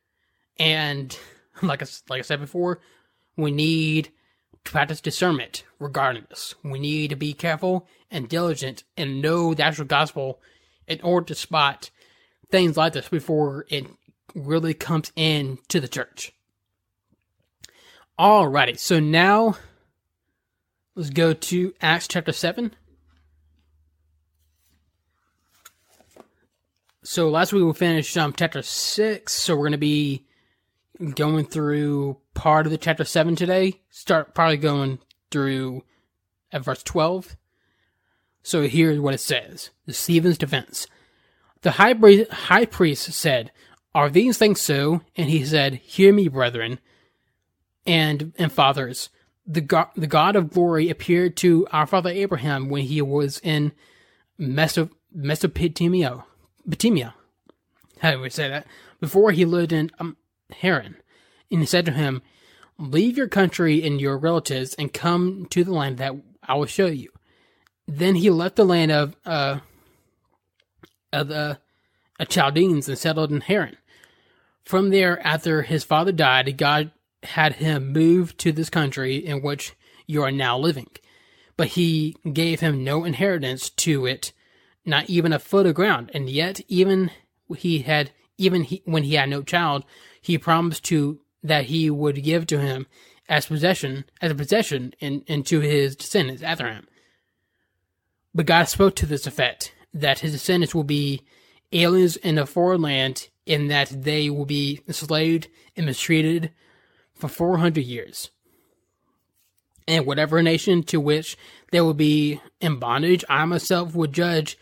[0.58, 1.16] And
[1.62, 2.80] like I, like I said before,
[3.36, 4.10] we need
[4.64, 6.54] to practice discernment regarding this.
[6.62, 10.40] We need to be careful and diligent and know the actual gospel
[10.86, 11.90] in order to spot
[12.50, 13.86] things like this before it
[14.34, 16.32] really comes in to the church.
[18.18, 19.56] Alrighty, so now
[20.94, 22.74] let's go to Acts chapter 7.
[27.02, 30.24] So last week we finished um, chapter 6, so we're going to be
[31.14, 33.80] going through part of the chapter 7 today.
[33.90, 34.98] Start probably going
[35.30, 35.82] through
[36.52, 37.36] at verse 12.
[38.42, 40.86] So here's what it says The Stephen's defense.
[41.62, 41.94] The high,
[42.30, 43.50] high priest said,
[43.94, 45.00] Are these things so?
[45.16, 46.78] And he said, Hear me, brethren
[47.86, 49.10] and, and fathers.
[49.46, 53.72] The God, the God of glory appeared to our father Abraham when he was in
[54.38, 54.98] Mesopotamia.
[55.12, 57.14] Mesopotamia.
[58.00, 58.66] How do we say that?
[59.00, 60.16] Before he lived in um,
[60.50, 60.96] Haran.
[61.50, 62.22] And he said to him,
[62.78, 66.86] Leave your country and your relatives and come to the land that I will show
[66.86, 67.10] you.
[67.86, 69.60] Then he left the land of uh,
[71.12, 71.58] of the
[72.18, 73.76] uh, Chaldeans and settled in Haran.
[74.64, 76.90] From there, after his father died, God
[77.22, 79.74] had him move to this country in which
[80.06, 80.88] you are now living.
[81.56, 84.32] But he gave him no inheritance to it,
[84.84, 86.10] not even a foot of ground.
[86.14, 87.10] And yet, even
[87.56, 89.84] he had, even he, when he had no child,
[90.24, 92.86] he promised to that he would give to him
[93.28, 96.86] as possession as a possession and, and to his descendants after him.
[98.34, 101.20] But God spoke to this effect that his descendants will be
[101.72, 106.50] aliens in a foreign land, in that they will be enslaved and mistreated
[107.14, 108.30] for four hundred years.
[109.86, 111.36] And whatever nation to which
[111.70, 114.56] they will be in bondage, I myself would judge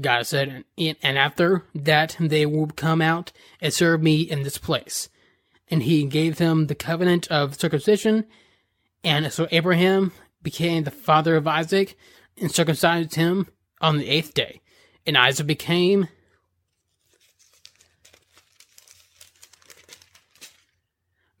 [0.00, 5.08] God said, and after that they will come out and serve me in this place.
[5.70, 8.24] and he gave them the covenant of circumcision.
[9.04, 10.12] And so Abraham
[10.42, 11.96] became the father of Isaac
[12.40, 13.48] and circumcised him
[13.80, 14.60] on the eighth day.
[15.06, 16.08] And Isaac became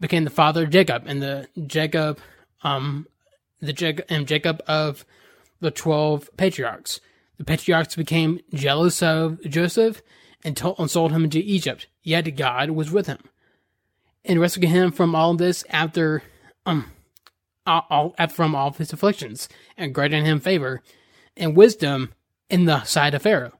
[0.00, 2.20] became the father of Jacob and the Jacob
[2.62, 3.06] um
[3.60, 5.04] the Jacob and Jacob of
[5.60, 7.00] the twelve patriarchs.
[7.38, 10.02] The patriarchs became jealous of Joseph
[10.44, 11.86] and, told, and sold him into Egypt.
[12.02, 13.18] Yet God was with him
[14.24, 16.22] and rescued him from all this after
[16.66, 16.92] um
[17.66, 20.82] all, from all his afflictions and granted him favor
[21.36, 22.12] and wisdom
[22.48, 23.58] in the sight of Pharaoh,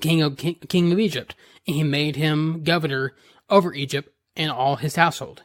[0.00, 1.34] king of king, king of Egypt,
[1.66, 3.14] and he made him governor
[3.48, 5.42] over Egypt and all his household.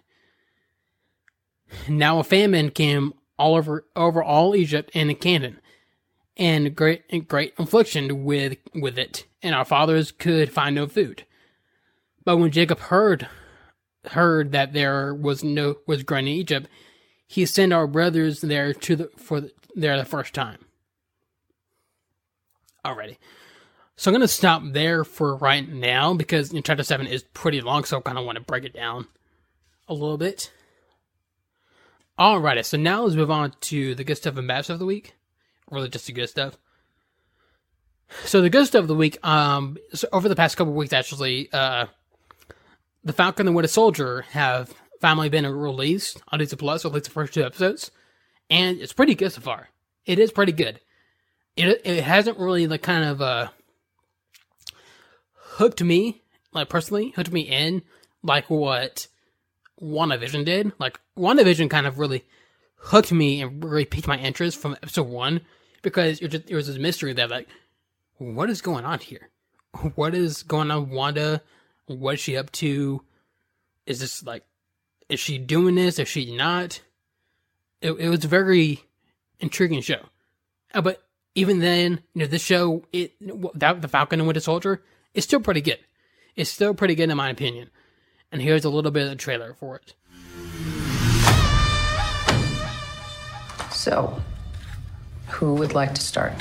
[1.88, 5.61] Now a famine came all over over all Egypt and the Canaan,
[6.38, 11.26] and great and great affliction with with it, and our fathers could find no food.
[12.24, 13.28] But when Jacob heard
[14.06, 16.68] heard that there was no was grain in Egypt,
[17.28, 20.66] he sent our brothers there to the for the, there the first time.
[22.86, 23.18] Alrighty.
[23.96, 27.62] So I'm gonna stop there for right now because you know, chapter seven is pretty
[27.62, 29.08] long, so I kind of want to break it down
[29.88, 30.52] a little bit.
[32.18, 34.86] Alrighty, so now let's move on to the good stuff and bad stuff of the
[34.86, 35.16] week.
[35.72, 36.58] Really, just the good stuff.
[38.26, 41.50] So the good stuff of the week, um, so over the past couple weeks, actually,
[41.54, 41.86] uh,
[43.04, 47.06] the Falcon and Winter Soldier have finally been released on Disney Plus, or at least
[47.06, 47.90] the first two episodes,
[48.50, 49.70] and it's pretty good so far.
[50.06, 50.80] It is pretty good.
[51.56, 53.48] It it hasn't really like kind of uh
[55.36, 56.22] hooked me,
[56.54, 57.82] like personally, hooked me in
[58.24, 59.08] like what
[59.82, 60.74] WandaVision did.
[60.80, 62.26] Like WandaVision kind of really
[62.76, 65.42] hooked me and really piqued my interest from episode one
[65.82, 67.48] because just, was this mystery that like,
[68.18, 69.30] what is going on here?
[69.96, 71.42] What is going on Wanda?
[71.88, 73.04] What is she up to?
[73.86, 74.44] Is this like,
[75.10, 75.98] is she doing this?
[75.98, 76.82] Is she not?
[77.82, 78.82] It, it was a very
[79.40, 80.06] intriguing show.
[80.74, 81.04] Uh, but
[81.36, 83.14] even then, you know, this show, it
[83.56, 84.84] that the Falcon and Winter Soldier,
[85.14, 85.80] is still pretty good.
[86.36, 87.70] It's still pretty good in my opinion.
[88.32, 89.96] And here's a little bit of the trailer for it.
[93.72, 94.22] So,
[95.32, 96.38] who would like to start?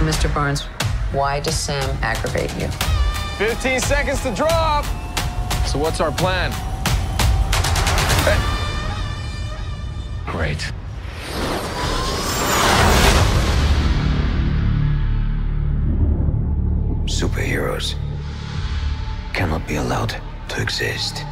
[0.00, 0.32] Mr.
[0.34, 0.62] Barnes,
[1.12, 2.68] why does Sam aggravate you?
[3.36, 4.84] 15 seconds to drop.
[5.66, 6.50] So what's our plan?
[10.26, 10.72] Great.
[17.06, 17.94] Superheroes
[19.34, 20.14] cannot be allowed
[20.48, 21.24] to exist.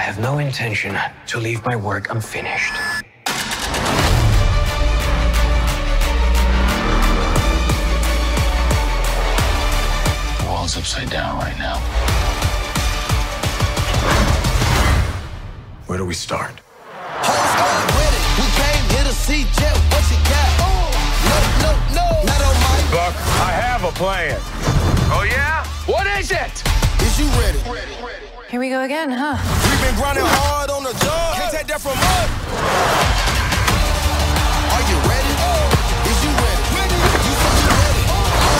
[0.00, 0.96] I have no intention
[1.26, 2.72] to leave my work unfinished.
[10.38, 11.76] The world's upside down right now.
[15.84, 16.54] Where do we start?
[16.96, 18.20] Whole squad ready.
[18.40, 19.76] We came here to see Jet.
[19.92, 20.48] What you got?
[21.28, 21.70] No, no,
[22.00, 22.06] no.
[22.24, 22.80] Not on my.
[22.90, 23.14] Buck,
[23.44, 24.40] I have a plan.
[25.12, 25.62] Oh, yeah?
[25.84, 26.64] What is it?
[27.02, 28.29] Is you ready?
[28.50, 29.38] Here we go again, huh?
[29.38, 31.38] We've been grinding hard on the job.
[31.38, 32.26] Can't take that from us.
[34.74, 35.30] Are you ready?
[36.10, 36.58] Is you ready?
[36.98, 38.10] You said you ready.
[38.10, 38.58] Whole ready.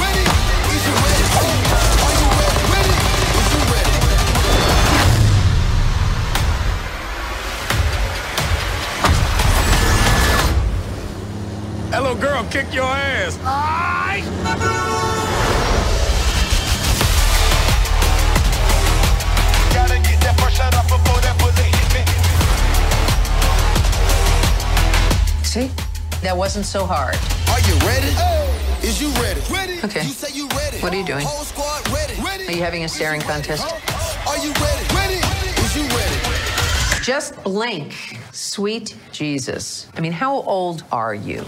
[0.00, 0.24] Ready?
[0.72, 1.20] Is you ready?
[1.36, 2.64] Are you ready?
[2.72, 2.96] Ready?
[3.28, 3.92] Is you ready?
[11.92, 13.36] That little girl kick your ass.
[13.36, 15.13] Gotta
[20.54, 22.02] get that first shot off before that bullet hit me.
[25.44, 25.70] See?
[26.22, 27.16] That wasn't so hard.
[27.50, 28.14] Are you ready?
[28.86, 29.40] Is you ready?
[29.52, 29.78] Ready?
[29.84, 30.04] Okay.
[30.04, 30.78] You say you ready.
[30.78, 31.24] What are you doing?
[31.26, 32.14] Whole squad ready.
[32.22, 32.46] Ready?
[32.48, 33.64] Are you having a staring contest?
[34.26, 34.94] Are you ready?
[34.94, 35.20] Ready?
[35.60, 36.16] Is you ready?
[37.02, 38.18] Just blink.
[38.32, 39.88] Sweet Jesus.
[39.94, 41.44] I mean, how old are you?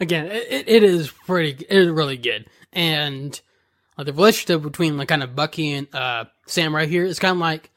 [0.00, 2.46] Again, it, it is pretty, it is really good.
[2.72, 3.40] And
[3.96, 7.32] like, the relationship between like kind of Bucky and uh, Sam right here is kind
[7.32, 7.70] of like,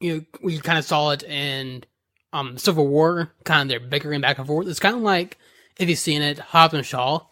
[0.00, 1.84] you know, we kind of saw it in
[2.32, 4.66] um, Civil War, kind of they're bickering back and forth.
[4.66, 5.38] It's kind of like,
[5.78, 7.26] if you've seen it, Hobbs and Shaw,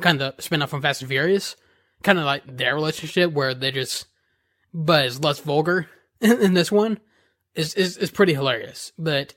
[0.00, 1.56] kind of spin off from Fast and Furious,
[2.02, 4.06] kind of like their relationship where they just,
[4.72, 5.88] but it's less vulgar
[6.20, 6.98] in, in this one.
[7.54, 9.32] Is, is is pretty hilarious, but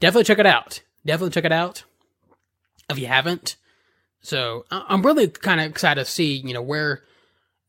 [0.00, 0.80] definitely check it out.
[1.04, 1.84] Definitely check it out
[2.88, 3.56] if you haven't.
[4.24, 7.02] So I'm really kind of excited to see you know where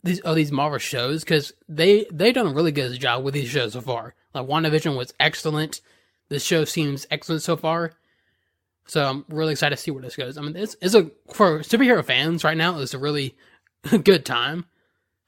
[0.03, 3.49] these all these Marvel shows because they they've done a really good job with these
[3.49, 4.15] shows so far.
[4.33, 5.81] Like WandaVision was excellent.
[6.29, 7.91] This show seems excellent so far.
[8.87, 10.37] So I'm really excited to see where this goes.
[10.37, 12.79] I mean, it's, it's a for superhero fans right now.
[12.79, 13.35] It's a really
[14.03, 14.63] good time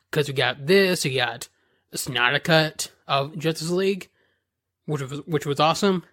[0.09, 1.49] because we got this, we got
[1.91, 4.09] the Snyder cut of Justice League,
[4.85, 6.05] which was which was awesome,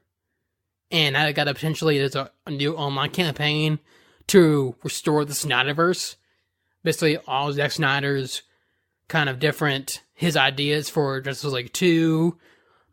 [0.91, 3.79] and I got a potentially there's a, a new online campaign
[4.29, 6.17] to restore the Snyderverse.
[6.83, 8.43] Basically, all Zack Snyder's
[9.09, 12.39] kind of different his ideas for Justice League two,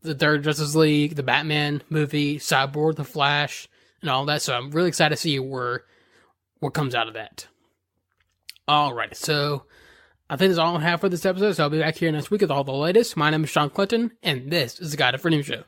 [0.02, 3.68] the third Justice League, the Batman movie, Cyborg, the Flash,
[4.02, 4.42] and all that.
[4.42, 5.84] So I'm really excited to see where
[6.60, 7.48] what comes out of that.
[8.70, 9.66] Alright, so
[10.30, 11.54] I think that's all I have for this episode.
[11.54, 13.18] So I'll be back here next week with all the latest.
[13.18, 15.64] My name is Shawn Clinton, and this is the God and Freedom Show.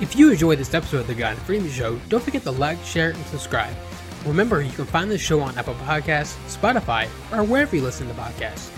[0.00, 3.10] If you enjoyed this episode of the to Freedom Show, don't forget to like, share,
[3.10, 3.74] and subscribe.
[4.24, 8.14] Remember, you can find this show on Apple Podcasts, Spotify, or wherever you listen to
[8.14, 8.70] podcasts.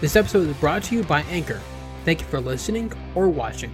[0.00, 1.60] This episode is brought to you by Anchor.
[2.04, 3.72] Thank you for listening or watching.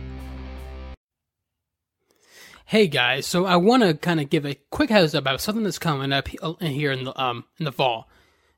[2.64, 5.64] Hey guys, so I want to kind of give a quick heads up about something
[5.64, 8.09] that's coming up here in the um in the fall.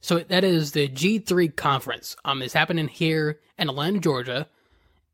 [0.00, 2.14] So that is the G3 conference.
[2.24, 4.46] Um, it's happening here in Atlanta, Georgia.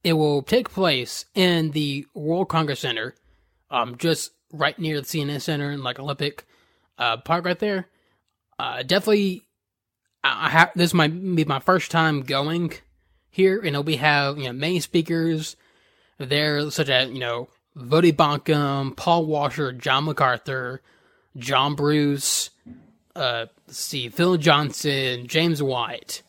[0.04, 3.14] It will take place in the World Congress Center,
[3.70, 6.46] um, just right near the CNN Center and like Olympic
[6.98, 7.88] uh, Park right there.
[8.58, 9.46] Uh, definitely,
[10.22, 12.72] I, have this might be my first time going
[13.30, 15.56] here, and we have you know main speakers
[16.18, 20.82] there, such as you know Voddie Baucham, Paul Washer, John MacArthur,
[21.36, 22.50] Josh Buice,
[23.16, 26.22] uh, see, Phil Johnson, James White,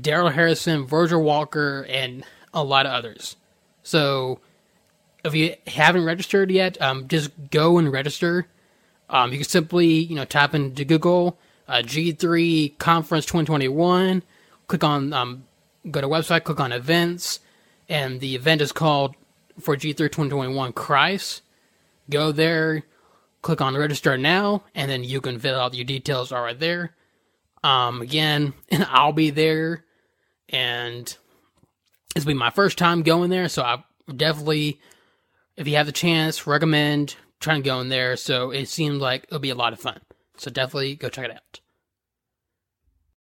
[0.00, 3.36] Darrell Harrison, Virgil Walker, and a lot of others.
[3.82, 4.40] So,
[5.24, 8.46] if you haven't registered yet, um, just go and register.
[9.08, 11.38] Um, you can simply, you know, type into Google
[11.70, 14.22] uh, G3 Conference 2021.
[14.66, 15.44] Click on, um,
[15.90, 17.40] go to website, click on events,
[17.88, 19.14] and the event is called
[19.58, 21.42] for G3 2021 Christ.
[22.10, 22.82] Go there,
[23.42, 26.92] click on register now, and then you can fill out your details are right there.
[27.62, 29.84] Um, again, and I'll be there,
[30.48, 31.16] and
[32.16, 33.84] it's been my first time going there, so I
[34.14, 34.80] definitely,
[35.56, 38.16] if you have the chance, recommend trying to go in there.
[38.16, 40.00] So it seems like it'll be a lot of fun.
[40.36, 41.60] So definitely go check it out.